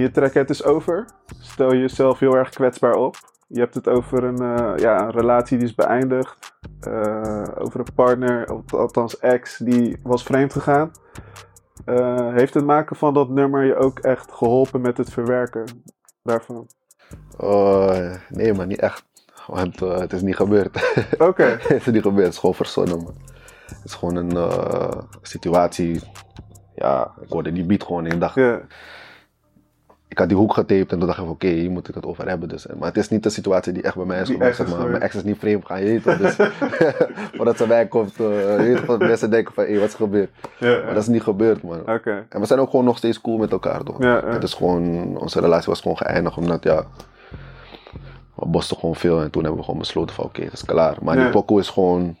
Je 0.01 0.11
track 0.11 0.33
Het 0.33 0.49
is 0.49 0.63
over. 0.63 1.05
Stel 1.39 1.73
je 1.73 1.79
jezelf 1.79 2.19
heel 2.19 2.35
erg 2.35 2.49
kwetsbaar 2.49 2.95
op. 2.95 3.15
Je 3.47 3.59
hebt 3.59 3.75
het 3.75 3.87
over 3.87 4.23
een, 4.23 4.57
eh, 4.57 4.73
ja, 4.77 5.01
een 5.01 5.11
relatie 5.11 5.57
die 5.57 5.67
is 5.67 5.75
beëindigd. 5.75 6.53
Eh, 6.79 7.43
over 7.57 7.79
een 7.79 7.93
partner, 7.95 8.63
althans 8.69 9.19
ex, 9.19 9.57
die 9.57 9.99
was 10.03 10.23
vreemd 10.23 10.53
gegaan. 10.53 10.91
Eh, 11.85 12.33
heeft 12.33 12.53
het 12.53 12.65
maken 12.65 12.95
van 12.95 13.13
dat 13.13 13.29
nummer 13.29 13.63
je 13.63 13.75
ook 13.75 13.99
echt 13.99 14.31
geholpen 14.31 14.81
met 14.81 14.97
het 14.97 15.09
verwerken 15.09 15.65
daarvan? 16.23 16.67
Oh, 17.37 18.15
nee 18.29 18.53
man, 18.53 18.67
niet 18.67 18.79
echt. 18.79 19.05
Want 19.47 19.79
het 19.79 20.13
is 20.13 20.21
niet 20.21 20.35
gebeurd. 20.35 20.93
Oké, 21.29 21.43
het 21.43 21.87
is 21.87 21.93
niet 21.93 22.01
gebeurd, 22.01 22.25
het 22.25 22.33
is 22.33 22.39
gewoon 22.39 22.55
verzonnen 22.55 22.97
man. 22.97 23.15
Het 23.65 23.83
is 23.83 23.93
gewoon 23.93 24.15
een 24.15 25.03
situatie. 25.21 26.01
Ja, 26.75 27.11
ik 27.21 27.29
hoorde 27.29 27.51
die 27.51 27.65
beat 27.65 27.83
gewoon 27.83 28.05
en 28.05 28.19
dacht, 28.19 28.35
ja. 28.35 28.61
Ik 30.11 30.17
had 30.17 30.27
die 30.27 30.37
hoek 30.37 30.53
getaped 30.53 30.91
en 30.91 30.97
toen 30.97 30.99
dacht 30.99 31.11
ik 31.11 31.23
van 31.23 31.33
oké, 31.33 31.47
hier 31.47 31.71
moet 31.71 31.87
ik 31.87 31.95
het 31.95 32.05
over 32.05 32.27
hebben. 32.27 32.49
Dus. 32.49 32.65
Maar 32.77 32.87
het 32.87 32.97
is 32.97 33.09
niet 33.09 33.25
een 33.25 33.31
situatie 33.31 33.73
die 33.73 33.83
echt 33.83 33.95
bij 33.95 34.05
mij 34.05 34.21
is 34.21 34.29
gebeurd. 34.29 34.55
Zeg 34.55 34.67
maar. 34.67 34.87
Mijn 34.87 35.01
ex 35.01 35.15
is 35.15 35.23
niet 35.23 35.37
vreemd 35.39 35.65
gaan, 35.65 36.01
toch. 36.01 36.17
Dus 36.17 36.35
voordat 37.35 37.57
ze 37.57 37.67
bij 37.67 37.87
komt, 37.87 38.19
eh, 38.19 38.87
dat 38.87 38.99
mensen 38.99 39.29
denken 39.29 39.53
van 39.53 39.63
hé, 39.63 39.79
wat 39.79 39.87
is 39.87 39.93
gebeurd. 39.93 40.29
ja, 40.57 40.81
Maar 40.83 40.93
dat 40.93 41.03
is 41.03 41.07
niet 41.07 41.23
gebeurd 41.23 41.63
man. 41.63 41.87
En 42.29 42.39
we 42.39 42.45
zijn 42.45 42.59
ook 42.59 42.69
gewoon 42.69 42.85
nog 42.85 42.97
steeds 42.97 43.21
cool 43.21 43.37
met 43.37 43.51
elkaar 43.51 43.83
toch. 43.83 44.03
Ja. 44.03 44.21
Het 44.25 44.43
is 44.43 44.53
gewoon, 44.53 45.17
onze 45.17 45.39
relatie 45.39 45.69
was 45.69 45.81
gewoon 45.81 45.97
geëindigd 45.97 46.37
omdat 46.37 46.63
ja, 46.63 46.83
we 48.35 48.45
bosten 48.47 48.77
gewoon 48.77 48.95
veel 48.95 49.21
en 49.21 49.29
toen 49.29 49.41
hebben 49.41 49.59
we 49.59 49.65
gewoon 49.65 49.79
besloten 49.79 50.15
van 50.15 50.25
oké, 50.25 50.43
het 50.43 50.53
is 50.53 50.65
klaar. 50.65 50.97
Maar 51.01 51.15
die 51.15 51.29
pokoe 51.29 51.59
is 51.59 51.69
gewoon, 51.69 52.17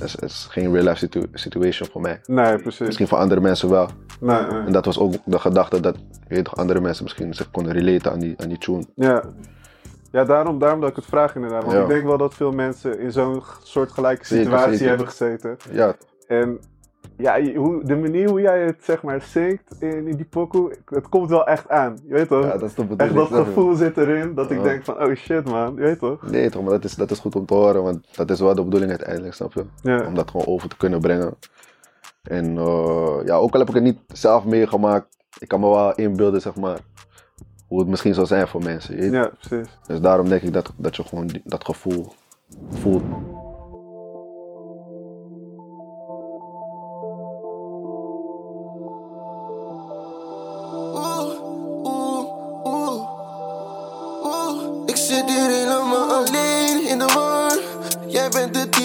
is, 0.00 0.16
is 0.16 0.46
geen 0.50 0.72
real 0.72 0.84
life 0.84 0.96
situ- 0.96 1.26
situation 1.32 1.88
voor 1.92 2.00
mij. 2.00 2.20
nee, 2.26 2.58
precies. 2.58 2.86
Misschien 2.86 3.08
voor 3.08 3.18
andere 3.18 3.40
mensen 3.40 3.70
wel. 3.70 3.88
Nee, 4.20 4.40
nee. 4.42 4.60
En 4.66 4.72
dat 4.72 4.84
was 4.84 4.98
ook 4.98 5.14
de 5.24 5.38
gedachte 5.38 5.80
dat 5.80 5.96
je 6.28 6.34
weet 6.34 6.44
toch, 6.44 6.56
andere 6.56 6.80
mensen 6.80 7.02
misschien 7.04 7.34
zich 7.34 7.50
konden 7.50 7.72
relaten 7.72 8.12
aan 8.12 8.18
die, 8.18 8.34
aan 8.38 8.48
die 8.48 8.58
tune. 8.58 8.84
Ja, 8.94 9.22
ja 10.12 10.24
daarom, 10.24 10.58
daarom 10.58 10.80
dat 10.80 10.90
ik 10.90 10.96
het 10.96 11.04
vraag 11.04 11.34
inderdaad. 11.34 11.62
Want 11.64 11.76
Ja. 11.76 11.82
ik 11.82 11.88
denk 11.88 12.04
wel 12.04 12.18
dat 12.18 12.34
veel 12.34 12.52
mensen 12.52 12.98
in 13.00 13.12
zo'n 13.12 13.42
soortgelijke 13.62 14.26
Zeker, 14.26 14.44
situatie 14.44 14.72
zeker. 14.72 14.88
hebben 14.88 15.06
gezeten. 15.08 15.56
Ja, 15.70 15.96
En 16.26 16.58
ja, 17.22 17.54
hoe, 17.54 17.84
de 17.84 17.96
manier 17.96 18.28
hoe 18.28 18.40
jij 18.40 18.62
het 18.62 18.84
zeg 18.84 19.02
maar 19.02 19.22
zingt 19.22 19.74
in, 19.78 20.06
in 20.06 20.16
die 20.16 20.24
pokoe, 20.24 20.76
het 20.84 21.08
komt 21.08 21.30
wel 21.30 21.46
echt 21.46 21.68
aan. 21.68 21.98
Je 22.06 22.14
weet 22.14 22.28
toch? 22.28 22.44
ja 22.44 22.56
dat 22.56 22.62
is 22.62 22.74
de 22.74 22.86
echt 22.96 23.14
dat 23.14 23.28
gevoel 23.28 23.74
zit 23.74 23.96
erin 23.96 24.34
dat 24.34 24.50
ik 24.50 24.62
denk 24.62 24.84
van, 24.84 25.02
oh 25.02 25.14
shit 25.14 25.44
man, 25.44 25.74
je 25.74 25.80
weet 25.80 25.98
toch? 25.98 26.30
Nee 26.30 26.50
toch, 26.50 26.62
maar 26.62 26.70
dat 26.70 26.84
is, 26.84 26.94
dat 26.94 27.10
is 27.10 27.18
goed 27.18 27.36
om 27.36 27.46
te 27.46 27.54
horen, 27.54 27.82
want 27.82 28.16
dat 28.16 28.30
is 28.30 28.40
wel 28.40 28.54
de 28.54 28.64
bedoeling 28.64 28.90
uiteindelijk, 28.90 29.34
snap 29.34 29.52
je? 29.52 29.64
Ja, 29.82 30.06
Om 30.06 30.14
dat 30.14 30.30
gewoon 30.30 30.46
over 30.46 30.68
te 30.68 30.76
kunnen 30.76 31.00
brengen. 31.00 31.34
En 32.22 32.58
eh, 32.58 33.18
ja, 33.24 33.34
ook 33.36 33.52
al 33.52 33.58
heb 33.58 33.68
ik 33.68 33.74
het 33.74 33.82
niet 33.82 33.98
zelf 34.06 34.44
meegemaakt, 34.44 35.16
ik 35.38 35.48
kan 35.48 35.60
me 35.60 35.68
wel 35.68 35.94
inbeelden, 35.94 36.40
zeg 36.40 36.54
maar, 36.54 36.78
hoe 37.68 37.80
het 37.80 37.88
misschien 37.88 38.14
zou 38.14 38.26
zijn 38.26 38.48
voor 38.48 38.62
mensen. 38.62 38.96
je 38.96 39.10
ja 39.10 39.30
precies. 39.40 39.78
Dus 39.86 40.00
daarom 40.00 40.28
denk 40.28 40.42
ik 40.42 40.52
dat, 40.52 40.72
dat 40.76 40.96
je 40.96 41.02
gewoon 41.04 41.30
dat 41.44 41.64
gevoel 41.64 42.12
voelt. 42.70 43.02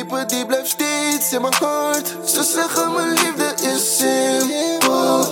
Bent 0.08 0.30
de 0.30 0.36
type 0.36 0.36
die 0.36 0.46
blijft 0.46 0.70
steeds 0.70 1.34
in 1.34 1.42
mijn 1.42 1.54
hart. 1.54 2.16
Ze 2.26 2.44
zeggen 2.44 2.94
mijn 2.94 3.10
liefde 3.10 3.68
is 3.74 3.98
simpel. 3.98 5.26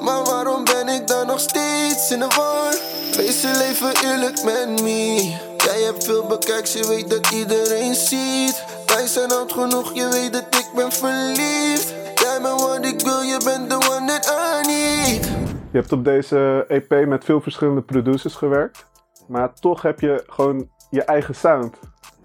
Maar 0.00 0.24
waarom 0.24 0.64
ben 0.64 0.88
ik 0.88 1.06
dan 1.06 1.26
nog 1.26 1.40
steeds 1.40 2.10
in 2.10 2.18
de 2.18 2.26
war? 2.36 2.74
Wees 3.16 3.40
je 3.40 3.50
leven 3.58 4.10
eerlijk 4.10 4.44
met 4.44 4.82
me. 4.82 5.36
Jij 5.56 5.82
hebt 5.82 6.04
veel 6.04 6.26
bekijks, 6.26 6.72
je 6.72 6.86
weet 6.86 7.10
dat 7.10 7.30
iedereen 7.30 7.94
ziet. 7.94 8.64
Wij 8.86 9.06
zijn 9.06 9.32
oud 9.32 9.52
genoeg, 9.52 9.94
je 9.94 10.08
weet 10.08 10.32
dat 10.32 10.42
ik 10.42 10.68
ben 10.74 10.92
verliefd. 10.92 11.94
Jij 12.14 12.40
bent 12.42 12.60
wat 12.60 12.84
ik 12.84 13.00
wil, 13.00 13.22
je 13.22 13.40
bent 13.44 13.70
de 13.70 13.74
one 13.74 14.06
that 14.06 14.26
I 14.26 14.66
need. 14.66 15.24
Je 15.70 15.78
hebt 15.78 15.92
op 15.92 16.04
deze 16.04 16.64
EP 16.68 17.06
met 17.06 17.24
veel 17.24 17.40
verschillende 17.40 17.82
producers 17.82 18.34
gewerkt. 18.34 18.86
Maar 19.28 19.54
toch 19.54 19.82
heb 19.82 20.00
je 20.00 20.24
gewoon 20.26 20.68
je 20.90 21.02
eigen 21.02 21.34
sound. 21.34 21.76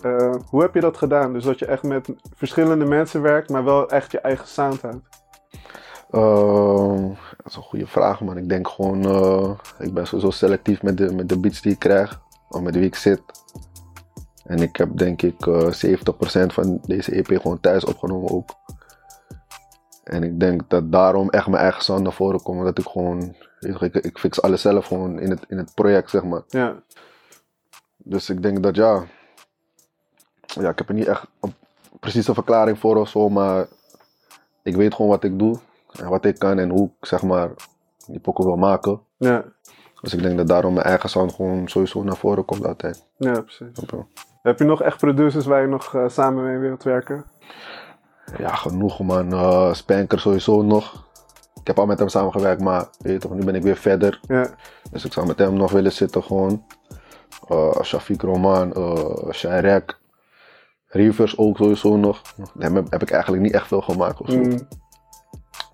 Eh, 0.04 0.36
hoe 0.50 0.62
heb 0.62 0.74
je 0.74 0.82
dat 0.82 0.98
gedaan? 0.98 1.34
Dus 1.34 1.44
dat 1.44 1.60
je 1.60 1.66
echt 1.66 1.84
met 1.84 2.10
verschillende 2.36 2.86
mensen 2.86 3.22
werkt, 3.22 3.50
maar 3.50 3.64
wel 3.64 3.90
echt 3.90 4.12
je 4.12 4.20
eigen 4.20 4.48
sound 4.48 4.82
houdt. 4.82 5.08
Ehm, 6.12 7.08
dat 7.38 7.46
is 7.46 7.56
een 7.56 7.62
goede 7.62 7.88
vraag, 7.88 8.22
man. 8.22 8.38
Ik 8.38 8.50
denk 8.50 8.68
gewoon, 8.68 9.06
eh, 9.06 9.52
ik 9.80 9.94
ben 9.94 10.08
sowieso 10.08 10.30
selectief 10.32 10.82
met 10.84 10.98
de, 10.98 11.14
met 11.14 11.30
de 11.30 11.40
beats 11.40 11.62
die 11.62 11.72
ik 11.72 11.80
krijg, 11.80 12.22
of 12.50 12.62
met 12.62 12.76
wie 12.76 12.86
ik 12.86 12.96
zit. 12.96 13.22
En 14.44 14.58
ik 14.58 14.76
heb 14.76 14.98
denk 14.98 15.22
ik 15.22 15.48
eh 15.48 15.72
70% 15.72 16.54
van 16.54 16.80
deze 16.86 17.12
EP 17.12 17.28
gewoon 17.28 17.60
thuis 17.60 17.86
opgenomen 17.86 18.32
ook. 18.32 18.50
En 20.04 20.24
ik 20.24 20.40
denk 20.40 20.70
dat 20.70 20.92
daarom 20.92 21.30
echt 21.30 21.48
mijn 21.48 21.62
eigen 21.62 21.84
sound 21.84 22.04
naar 22.04 22.14
voren 22.14 22.42
komt. 22.42 22.64
Dat 22.64 22.78
ik 22.78 22.88
gewoon, 22.88 23.36
ik, 23.60 23.96
ik 23.96 24.18
fix 24.18 24.42
alles 24.42 24.62
zelf 24.62 24.86
gewoon 24.86 25.20
in 25.20 25.30
het, 25.30 25.46
in 25.48 25.58
het 25.58 25.72
project, 25.74 26.10
zeg 26.10 26.24
maar. 26.24 26.42
Ja, 26.48 26.76
Dus 27.98 28.30
ik 28.30 28.42
denk 28.42 28.64
dat 28.64 28.76
ja. 28.76 29.04
Ja, 30.60 30.70
ik 30.70 30.78
heb 30.78 30.88
er 30.90 30.94
niet 30.96 31.08
echt 31.08 31.26
een 31.42 31.54
precieze 32.00 32.34
verklaring 32.34 32.80
voor 32.80 32.96
of 32.96 33.10
zo, 33.10 33.30
maar 33.30 33.66
ik 34.64 34.76
weet 34.76 34.94
gewoon 34.94 35.12
wat 35.12 35.24
ik 35.24 35.40
doe 35.40 35.60
en 36.00 36.10
wat 36.10 36.26
ik 36.26 36.40
kan 36.40 36.60
en 36.60 36.70
hoe 36.70 36.90
ik 37.00 37.06
zeg 37.08 37.22
maar 37.24 37.50
die 38.08 38.20
pokken 38.20 38.46
wil 38.46 38.56
maken. 38.56 39.02
ja, 39.18 39.44
Dus 40.02 40.14
ik 40.14 40.22
denk 40.22 40.38
dat 40.38 40.48
daarom 40.48 40.74
mijn 40.74 40.86
eigen 40.86 41.10
sound 41.10 41.34
gewoon 41.34 41.68
sowieso 41.68 42.04
naar 42.04 42.16
voren 42.16 42.46
komt 42.46 42.66
altijd. 42.66 43.06
ja, 43.18 43.42
precies. 43.42 43.68
Heb 44.42 44.60
je 44.60 44.66
nog 44.66 44.82
echt 44.82 44.98
producers 44.98 45.46
waar 45.46 45.62
je 45.62 45.68
nog 45.68 45.96
eh, 45.96 46.08
samen 46.10 46.44
mee 46.44 46.58
wilt 46.58 46.84
werken? 46.84 47.26
Ja, 48.38 48.56
genoeg 48.56 49.00
man. 49.00 49.32
Eh, 49.34 49.74
Spanker 49.74 50.20
sowieso 50.20 50.62
nog. 50.62 51.06
Ik 51.60 51.68
heb 51.68 51.80
al 51.80 51.86
met 51.86 52.00
hem 52.00 52.08
samengewerkt, 52.08 52.62
maar 52.62 52.86
weet 53.00 53.22
toch, 53.22 53.34
nu 53.34 53.46
ben 53.46 53.56
ik 53.56 53.64
weer 53.64 53.78
verder. 53.78 54.20
Ja, 54.28 54.48
Dus 54.92 55.06
ik 55.06 55.14
zou 55.14 55.28
met 55.28 55.38
hem 55.40 55.54
nog 55.54 55.72
willen 55.72 55.92
zitten 55.92 56.24
gewoon. 56.24 56.64
Eh 57.50 57.82
Shafiq 57.82 58.16
Roman, 58.18 58.74
uh, 58.78 59.32
Shirek. 59.32 60.00
Rivers 60.94 61.38
ook 61.38 61.58
sowieso 61.58 61.98
nog. 61.98 62.22
Hem 62.58 62.76
heb, 62.76 62.92
heb 62.92 63.02
ik 63.02 63.12
eigenlijk 63.12 63.44
niet 63.44 63.54
echt 63.54 63.68
veel 63.68 63.82
gemaakt 63.82 64.22
of 64.22 64.30
zo. 64.30 64.38
mm, 64.40 64.58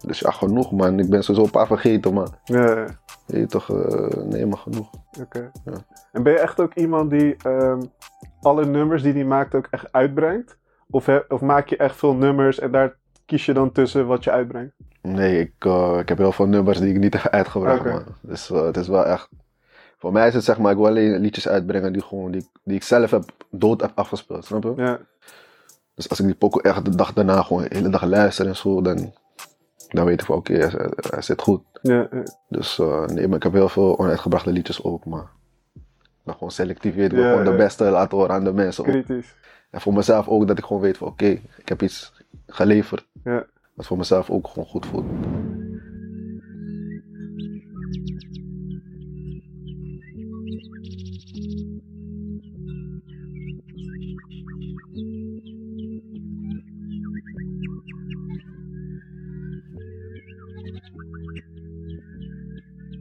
Dus 0.05 0.19
ja, 0.19 0.31
genoeg 0.31 0.71
man. 0.71 0.99
Ik 0.99 1.09
ben 1.09 1.23
sowieso 1.23 1.45
een 1.45 1.51
paar 1.51 1.67
vergeten, 1.67 2.13
ja, 2.43 2.85
weet 3.25 3.39
je 3.41 3.45
toch, 3.45 3.69
eh, 3.69 4.23
nee, 4.23 4.45
maar 4.45 4.57
genoeg. 4.57 4.89
Oké. 5.21 5.51
Ja. 5.65 5.73
En 6.11 6.23
ben 6.23 6.33
je 6.33 6.39
echt 6.39 6.59
ook 6.59 6.73
iemand 6.73 7.09
die 7.09 7.35
ehm, 7.35 7.81
alle 8.41 8.65
nummers 8.65 9.01
die 9.03 9.13
hij 9.13 9.23
maakt 9.23 9.55
ook 9.55 9.67
echt 9.71 9.91
uitbrengt? 9.93 10.57
Of, 10.89 11.05
he- 11.05 11.23
of 11.27 11.41
maak 11.41 11.67
je 11.67 11.77
echt 11.77 11.95
veel 11.95 12.13
nummers 12.15 12.59
en 12.59 12.71
daar 12.71 12.95
kies 13.25 13.45
je 13.45 13.53
dan 13.53 13.71
tussen 13.71 14.07
wat 14.07 14.23
je 14.23 14.31
uitbrengt? 14.31 14.73
Nee, 15.01 15.39
ik, 15.39 15.53
eh, 15.59 15.97
ik 15.99 16.09
heb 16.09 16.17
heel 16.17 16.31
veel 16.31 16.47
nummers 16.47 16.79
die 16.79 16.93
ik 16.93 16.99
niet 16.99 17.21
heb 17.21 17.31
uitgebracht, 17.39 17.83
man. 17.85 18.03
Dus 18.21 18.51
eh, 18.51 18.61
het 18.63 18.77
is 18.77 18.87
wel 18.87 19.05
echt... 19.05 19.29
Voor 19.99 20.11
mij 20.11 20.27
is 20.27 20.33
het 20.33 20.43
zeg 20.43 20.57
maar, 20.57 20.71
ik 20.71 20.77
wil 20.77 20.87
alleen 20.87 21.19
liedjes 21.19 21.47
uitbrengen 21.47 21.93
die, 21.93 22.01
gewoon, 22.01 22.31
die, 22.31 22.49
die 22.63 22.75
ik 22.75 22.83
zelf 22.83 23.11
heb 23.11 23.23
dood 23.51 23.81
heb 23.81 23.91
afgespeeld, 23.95 24.45
snap 24.45 24.63
je? 24.63 24.73
Ja, 24.75 24.99
Dus 25.95 26.09
als 26.09 26.19
ik 26.19 26.25
die 26.25 26.35
pokoe 26.35 26.61
echt 26.61 26.85
de 26.85 26.95
dag 26.95 27.13
daarna 27.13 27.41
gewoon 27.41 27.63
de 27.63 27.75
hele 27.75 27.89
dag 27.89 28.03
luister 28.03 28.47
en 28.47 28.55
zo, 28.55 28.81
dan, 28.81 29.13
dan 29.89 30.05
weet 30.05 30.19
ik 30.19 30.25
van 30.25 30.35
oké, 30.35 30.53
hij, 30.53 30.89
hij 31.09 31.21
zit 31.21 31.41
goed. 31.41 31.61
ja, 31.81 32.07
ja. 32.11 32.23
Dus 32.49 32.79
eh, 32.79 33.05
nee, 33.05 33.27
maar 33.27 33.37
ik 33.37 33.43
heb 33.43 33.53
heel 33.53 33.69
veel 33.69 33.97
onuitgebrachte 33.99 34.51
liedjes 34.51 34.83
ook, 34.83 35.05
maar 35.05 35.27
dan 36.23 36.33
gewoon 36.33 36.51
selectief 36.51 36.95
weten 36.95 37.17
we 37.17 37.23
Ja, 37.23 37.29
gewoon 37.29 37.45
de 37.45 37.55
beste 37.55 37.83
laten 37.83 38.17
horen 38.17 38.35
aan 38.35 38.43
de 38.43 38.53
mensen. 38.53 38.85
ook. 38.85 38.89
kritisch. 38.91 39.35
En 39.69 39.81
voor 39.81 39.93
mezelf 39.93 40.27
ook 40.27 40.47
dat 40.47 40.57
ik 40.57 40.65
gewoon 40.65 40.81
weet 40.81 40.97
van 40.97 41.07
oké, 41.07 41.25
ik 41.57 41.69
heb 41.69 41.81
iets 41.81 42.13
geleverd. 42.47 43.05
Ja. 43.23 43.45
Wat 43.73 43.85
voor 43.85 43.97
mezelf 43.97 44.29
ook 44.29 44.47
gewoon 44.47 44.67
goed 44.67 44.85
voelt. 44.85 45.05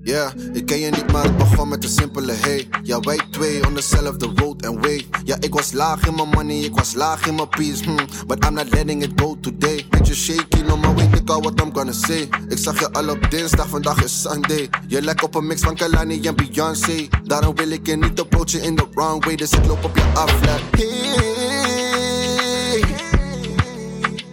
Ja, 0.08 0.32
ik 0.52 0.66
ken 0.66 0.78
je 0.78 0.90
niet, 0.90 1.12
maar 1.12 1.22
het 1.22 1.36
begon 1.36 1.68
met 1.68 1.84
een 1.84 1.90
simpele 1.90 2.32
hey. 2.32 2.68
Ja, 2.82 3.00
wij 3.00 3.20
twee 3.30 3.66
on 3.66 3.74
dezelfde 3.74 4.30
road 4.34 4.66
and 4.66 4.86
way. 4.86 5.06
Ja, 5.24 5.36
ik 5.40 5.54
was 5.54 5.72
laag 5.72 6.06
in 6.06 6.14
mijn 6.14 6.28
money, 6.28 6.56
ik 6.56 6.74
was 6.74 6.94
laag 6.94 7.26
in 7.26 7.34
mijn 7.34 7.48
peace. 7.48 7.84
Hmm, 7.84 7.96
but 8.26 8.44
I'm 8.44 8.54
not 8.54 8.70
letting 8.70 9.02
it 9.02 9.10
go 9.16 9.36
today. 9.40 9.86
Beetje 9.90 10.14
shaky, 10.14 10.60
no, 10.66 10.76
maar 10.76 10.94
weet 10.94 11.20
ik 11.20 11.30
al 11.30 11.42
wat 11.42 11.60
I'm 11.60 11.74
gonna 11.74 11.92
say. 11.92 12.28
Ik 12.48 12.58
zag 12.58 12.78
je 12.78 12.92
al 12.92 13.08
op 13.08 13.30
dinsdag, 13.30 13.68
vandaag 13.68 14.04
is 14.04 14.20
Sunday. 14.20 14.68
Je 14.86 15.02
lijkt 15.02 15.22
op 15.22 15.34
een 15.34 15.46
mix 15.46 15.60
van 15.60 15.74
Kalani 15.74 16.20
en 16.20 16.36
Beyoncé. 16.36 17.08
Daarom 17.24 17.54
wil 17.54 17.70
ik 17.70 17.86
je 17.86 17.96
niet 17.96 18.20
approachen 18.20 18.62
in 18.62 18.76
the 18.76 18.86
wrong 18.94 19.24
way. 19.24 19.36
Dus 19.36 19.50
ik 19.50 19.66
loop 19.66 19.84
op 19.84 19.96
je 19.96 20.04
af, 20.14 20.40
hey. 20.40 20.60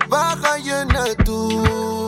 Waar 0.07 0.37
ga 0.37 0.55
je 0.55 0.83
naartoe? 0.87 2.04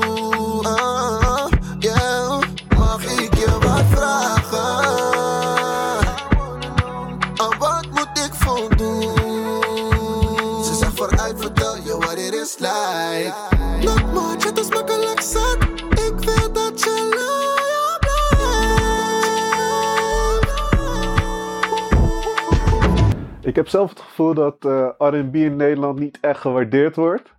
Ik 23.48 23.56
heb 23.56 23.68
zelf 23.68 23.90
het 23.90 24.00
gevoel 24.00 24.34
dat 24.34 24.66
eh, 24.66 24.90
R&B 24.98 25.36
in 25.36 25.56
Nederland 25.56 26.00
niet 26.00 26.18
echt 26.22 26.40
gewaardeerd 26.40 26.96
wordt. 26.96 27.34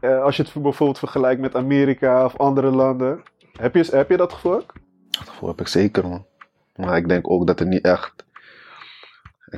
Eh, 0.00 0.22
als 0.22 0.36
je 0.36 0.42
het 0.42 0.62
bijvoorbeeld 0.62 0.98
vergelijkt 0.98 1.40
met 1.40 1.54
Amerika 1.54 2.24
of 2.24 2.36
andere 2.36 2.70
landen. 2.70 3.22
Heb 3.52 3.74
je, 3.74 3.88
heb 3.90 4.10
je 4.10 4.16
dat 4.16 4.32
gevoel 4.32 4.54
ook? 4.54 4.72
Dat 5.10 5.28
gevoel 5.28 5.48
heb 5.48 5.60
ik 5.60 5.68
zeker, 5.68 6.08
man. 6.08 6.26
Maar 6.76 6.96
ik 6.96 7.08
denk 7.08 7.30
ook 7.30 7.46
dat 7.46 7.60
er 7.60 7.66
niet 7.66 7.84
echt. 7.84 8.24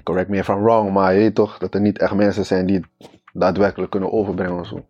Correct 0.03 0.29
me 0.29 0.37
if 0.37 0.49
I'm 0.49 0.63
wrong, 0.63 0.93
maar 0.93 1.13
je 1.13 1.19
weet 1.19 1.35
toch 1.35 1.59
dat 1.59 1.75
er 1.75 1.81
niet 1.81 1.99
echt 1.99 2.15
mensen 2.15 2.47
zijn 2.47 2.67
die 2.67 2.77
het 2.77 3.11
daadwerkelijk 3.33 3.91
kunnen 3.91 4.13
overbrengen 4.13 4.61
of 4.61 4.67
zo. 4.67 4.87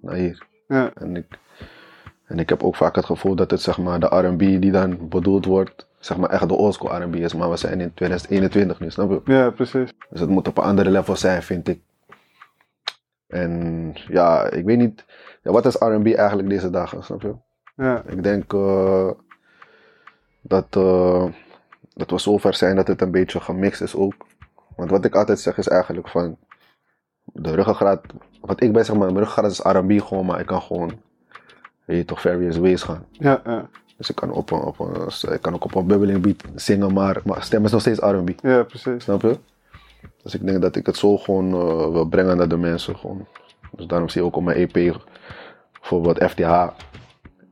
Naar 0.00 0.14
hier. 0.14 0.46
Ja, 0.68 0.90
En 0.94 1.16
ik, 1.16 1.26
en 2.24 2.38
ik 2.38 2.48
heb 2.48 2.62
ook 2.62 2.76
vaak 2.76 2.96
het 2.96 3.04
gevoel 3.04 3.34
dat 3.34 3.50
het 3.50 3.60
zeg 3.60 3.78
maar 3.78 4.00
de 4.00 4.06
RB 4.06 4.38
die 4.38 4.70
dan 4.70 5.08
bedoeld 5.08 5.44
wordt, 5.44 5.85
zeg 6.06 6.16
maar 6.16 6.30
echt 6.30 6.48
de 6.48 6.54
oldschool 6.54 7.02
RB 7.02 7.14
is. 7.14 7.34
Maar 7.34 7.50
we 7.50 7.56
zijn 7.56 7.80
in 7.80 7.94
2021 7.94 8.80
nu, 8.80 8.90
snap 8.90 9.10
je? 9.10 9.32
ja 9.32 9.50
precies. 9.50 9.92
Dus 10.10 10.20
het 10.20 10.28
moet 10.28 10.48
op 10.48 10.58
een 10.58 10.64
andere 10.64 10.90
level 10.90 11.16
zijn, 11.16 11.42
vind 11.42 11.68
ik. 11.68 11.80
En 13.26 13.92
ja, 14.08 14.50
ik 14.50 14.64
weet 14.64 14.78
niet. 14.78 15.04
Ja, 15.42 15.50
wat 15.52 15.66
is 15.66 15.74
RB 15.74 16.06
eigenlijk 16.06 16.48
deze 16.48 16.70
dagen, 16.70 17.04
snap 17.04 17.22
je? 17.22 17.34
Ja, 17.76 18.02
Ik 18.06 18.22
denk 18.22 18.52
eh, 18.52 19.10
dat, 20.40 20.66
eh, 20.76 21.24
dat 21.94 22.10
we 22.10 22.18
zover 22.18 22.54
zijn 22.54 22.76
dat 22.76 22.88
het 22.88 23.00
een 23.00 23.10
beetje 23.10 23.40
gemixt 23.40 23.80
is 23.80 23.94
ook. 23.94 24.14
Want 24.76 24.90
wat 24.90 25.04
ik 25.04 25.14
altijd 25.14 25.40
zeg 25.40 25.58
is 25.58 25.68
eigenlijk 25.68 26.08
van 26.08 26.38
de 27.24 27.54
ruggengraat. 27.54 28.02
Wat 28.40 28.62
ik 28.62 28.72
ben 28.72 28.84
zeg 28.84 28.96
maar, 28.96 29.06
mijn 29.06 29.18
ruggengraat 29.18 29.50
is 29.50 29.60
R&B 29.60 30.06
gewoon, 30.06 30.26
maar 30.26 30.40
ik 30.40 30.46
kan 30.46 30.62
gewoon, 30.62 31.00
weet 31.84 31.96
je 31.96 32.04
toch, 32.04 32.20
various 32.20 32.56
ways 32.56 32.82
gaan. 32.82 33.06
ja, 33.10 33.40
ja, 33.44 33.68
Dus 33.96 34.10
ik 34.10 34.14
kan, 34.14 34.30
op 34.30 34.50
een, 34.50 34.60
op 34.60 34.78
een, 34.80 35.32
ik 35.32 35.42
kan 35.42 35.54
ook 35.54 35.64
op 35.64 35.74
een 35.74 35.86
bubbling 35.86 36.20
beat 36.20 36.42
zingen, 36.54 36.92
maar 36.92 37.20
mijn 37.24 37.42
stem 37.42 37.64
is 37.64 37.70
nog 37.72 37.80
steeds 37.80 37.98
R&B. 37.98 38.30
ja 38.42 38.62
precies. 38.62 39.02
Snap 39.04 39.22
je? 39.22 39.38
Dus 40.22 40.34
ik 40.34 40.46
denk 40.46 40.62
dat 40.62 40.76
ik 40.76 40.86
het 40.86 40.96
zo 40.96 41.16
gewoon 41.16 41.52
eh, 41.52 41.92
wil 41.92 42.04
brengen 42.04 42.36
naar 42.36 42.48
de 42.48 42.56
mensen. 42.56 42.96
Gewoon. 42.96 43.26
Dus 43.70 43.86
daarom 43.86 44.08
zie 44.08 44.20
je 44.20 44.26
ook 44.26 44.36
op 44.36 44.42
mijn 44.42 44.56
EP, 44.56 44.98
bijvoorbeeld 45.80 46.22
FTH, 46.30 46.66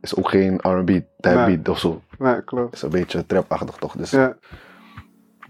is 0.01 0.17
ook 0.17 0.29
geen 0.29 0.57
R&B 0.63 0.87
type 0.87 1.05
Nee. 1.21 1.45
beat 1.57 1.69
of 1.69 1.79
zo. 1.79 2.01
Nee, 2.19 2.45
klopt. 2.45 2.75
is 2.75 2.83
een 2.83 2.91
beetje 2.91 3.27
trapachtig 3.27 3.77
toch. 3.77 3.97
Dus, 3.97 4.11
Ja, 4.11 4.37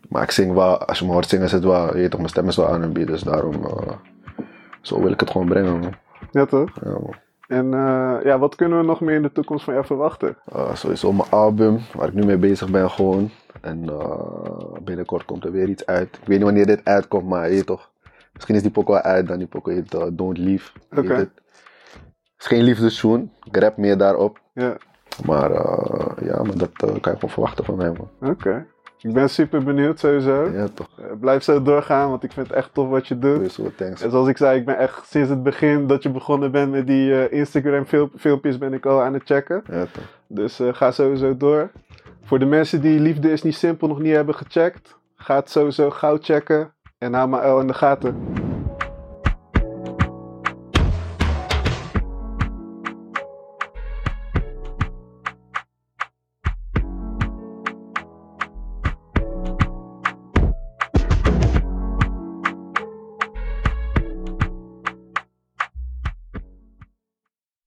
Maar 0.08 0.22
ik 0.22 0.30
zing 0.30 0.52
wel, 0.54 0.78
als 0.78 0.98
je 0.98 1.04
me 1.06 1.12
hoort 1.12 1.28
zingen 1.28 1.44
is 1.44 1.52
het 1.52 1.64
wel, 1.64 1.86
je 1.86 1.92
weet 1.92 2.10
toch, 2.10 2.18
mijn 2.20 2.30
stem 2.30 2.48
is 2.48 2.56
wel 2.56 2.74
R&B. 2.74 3.06
Dus 3.06 3.22
daarom, 3.22 3.64
eh, 3.64 3.92
zo 4.80 5.00
wil 5.02 5.10
ik 5.12 5.20
het 5.20 5.30
gewoon 5.30 5.48
brengen. 5.48 5.78
Man. 5.80 5.94
ja 6.30 6.46
toch? 6.46 6.70
Ja, 6.82 6.90
man. 6.90 7.14
En 7.46 7.74
eh, 7.74 8.16
ja, 8.22 8.38
wat 8.38 8.54
kunnen 8.54 8.78
we 8.78 8.84
nog 8.84 9.00
meer 9.00 9.14
in 9.14 9.22
de 9.22 9.32
toekomst 9.32 9.64
van 9.64 9.74
jou 9.74 9.86
verwachten? 9.86 10.36
Eh, 10.44 10.74
sowieso 10.74 11.12
mijn 11.12 11.30
album, 11.30 11.80
waar 11.94 12.08
ik 12.08 12.14
nu 12.14 12.24
mee 12.24 12.38
bezig 12.38 12.70
ben 12.70 12.90
gewoon. 12.90 13.30
En 13.60 13.88
eh, 13.88 14.80
binnenkort 14.82 15.24
komt 15.24 15.44
er 15.44 15.52
weer 15.52 15.68
iets 15.68 15.86
uit. 15.86 16.08
Ik 16.16 16.26
weet 16.26 16.36
niet 16.36 16.46
wanneer 16.46 16.66
dit 16.66 16.84
uitkomt, 16.84 17.28
maar 17.28 17.52
je 17.52 17.64
toch. 17.64 17.90
Misschien 18.32 18.54
is 18.54 18.62
die 18.62 18.70
poko 18.70 18.92
wel 18.92 19.02
uit, 19.02 19.28
dan 19.28 19.38
die 19.38 19.46
poko 19.46 19.70
heet 19.70 19.94
eh, 19.94 20.06
Don't 20.12 20.38
Leave. 20.38 20.70
Oké. 20.96 21.14
het. 21.14 21.30
Het 22.34 22.52
is 22.52 22.58
geen 22.58 22.62
liefdeszoen, 22.62 23.32
ik 23.44 23.56
rap 23.56 23.76
meer 23.76 23.98
daarop. 23.98 24.40
Ja, 24.52 24.76
Maar 25.26 25.50
ja, 26.24 26.42
maar 26.42 26.58
dat 26.58 26.72
kan 26.76 26.88
je 26.90 27.00
gewoon 27.00 27.30
verwachten 27.30 27.64
van 27.64 27.76
mij 27.76 27.92
oké. 28.20 28.66
Ik 29.04 29.12
ben 29.12 29.30
super 29.30 29.64
benieuwd 29.64 29.98
sowieso. 29.98 30.50
Ja 30.52 30.66
toch, 30.74 30.88
Eh, 30.98 31.04
blijf 31.20 31.42
zo 31.42 31.62
doorgaan, 31.62 32.10
want 32.10 32.22
ik 32.22 32.32
vind 32.32 32.46
het 32.46 32.56
echt 32.56 32.70
tof 32.74 32.88
wat 32.88 33.06
je 33.08 33.18
doet. 33.18 33.52
sowieso, 33.52 33.74
thanks. 33.76 34.02
En 34.02 34.10
zoals 34.10 34.28
ik 34.28 34.36
zei, 34.36 34.58
ik 34.58 34.64
ben 34.64 34.78
echt 34.78 35.06
sinds 35.06 35.28
het 35.28 35.42
begin 35.42 35.86
dat 35.86 36.02
je 36.02 36.10
begonnen 36.10 36.50
bent 36.50 36.70
met 36.70 36.86
die 36.86 37.14
eh, 37.26 37.38
Instagram 37.38 37.84
fil- 37.84 38.10
filmpjes 38.16 38.58
ben 38.58 38.72
ik 38.72 38.86
al 38.86 39.02
aan 39.02 39.12
het 39.14 39.22
checken. 39.24 39.62
Ja 39.70 39.86
toch. 39.92 40.04
Dus 40.26 40.60
eh, 40.60 40.68
ga 40.74 40.90
sowieso 40.90 41.36
door. 41.36 41.70
Voor 42.22 42.38
de 42.38 42.46
mensen 42.46 42.80
die 42.80 43.00
Liefde 43.00 43.30
is 43.32 43.42
niet 43.42 43.54
simpel 43.54 43.88
nog 43.88 43.98
niet 44.00 44.14
hebben 44.14 44.34
gecheckt, 44.34 44.96
ga 45.16 45.34
het 45.36 45.50
sowieso 45.50 45.90
gauw 45.90 46.18
checken. 46.20 46.72
En 46.98 47.14
hou 47.14 47.28
maar 47.28 47.48
L 47.48 47.60
in 47.60 47.66
de 47.66 47.74
gaten. 47.74 48.16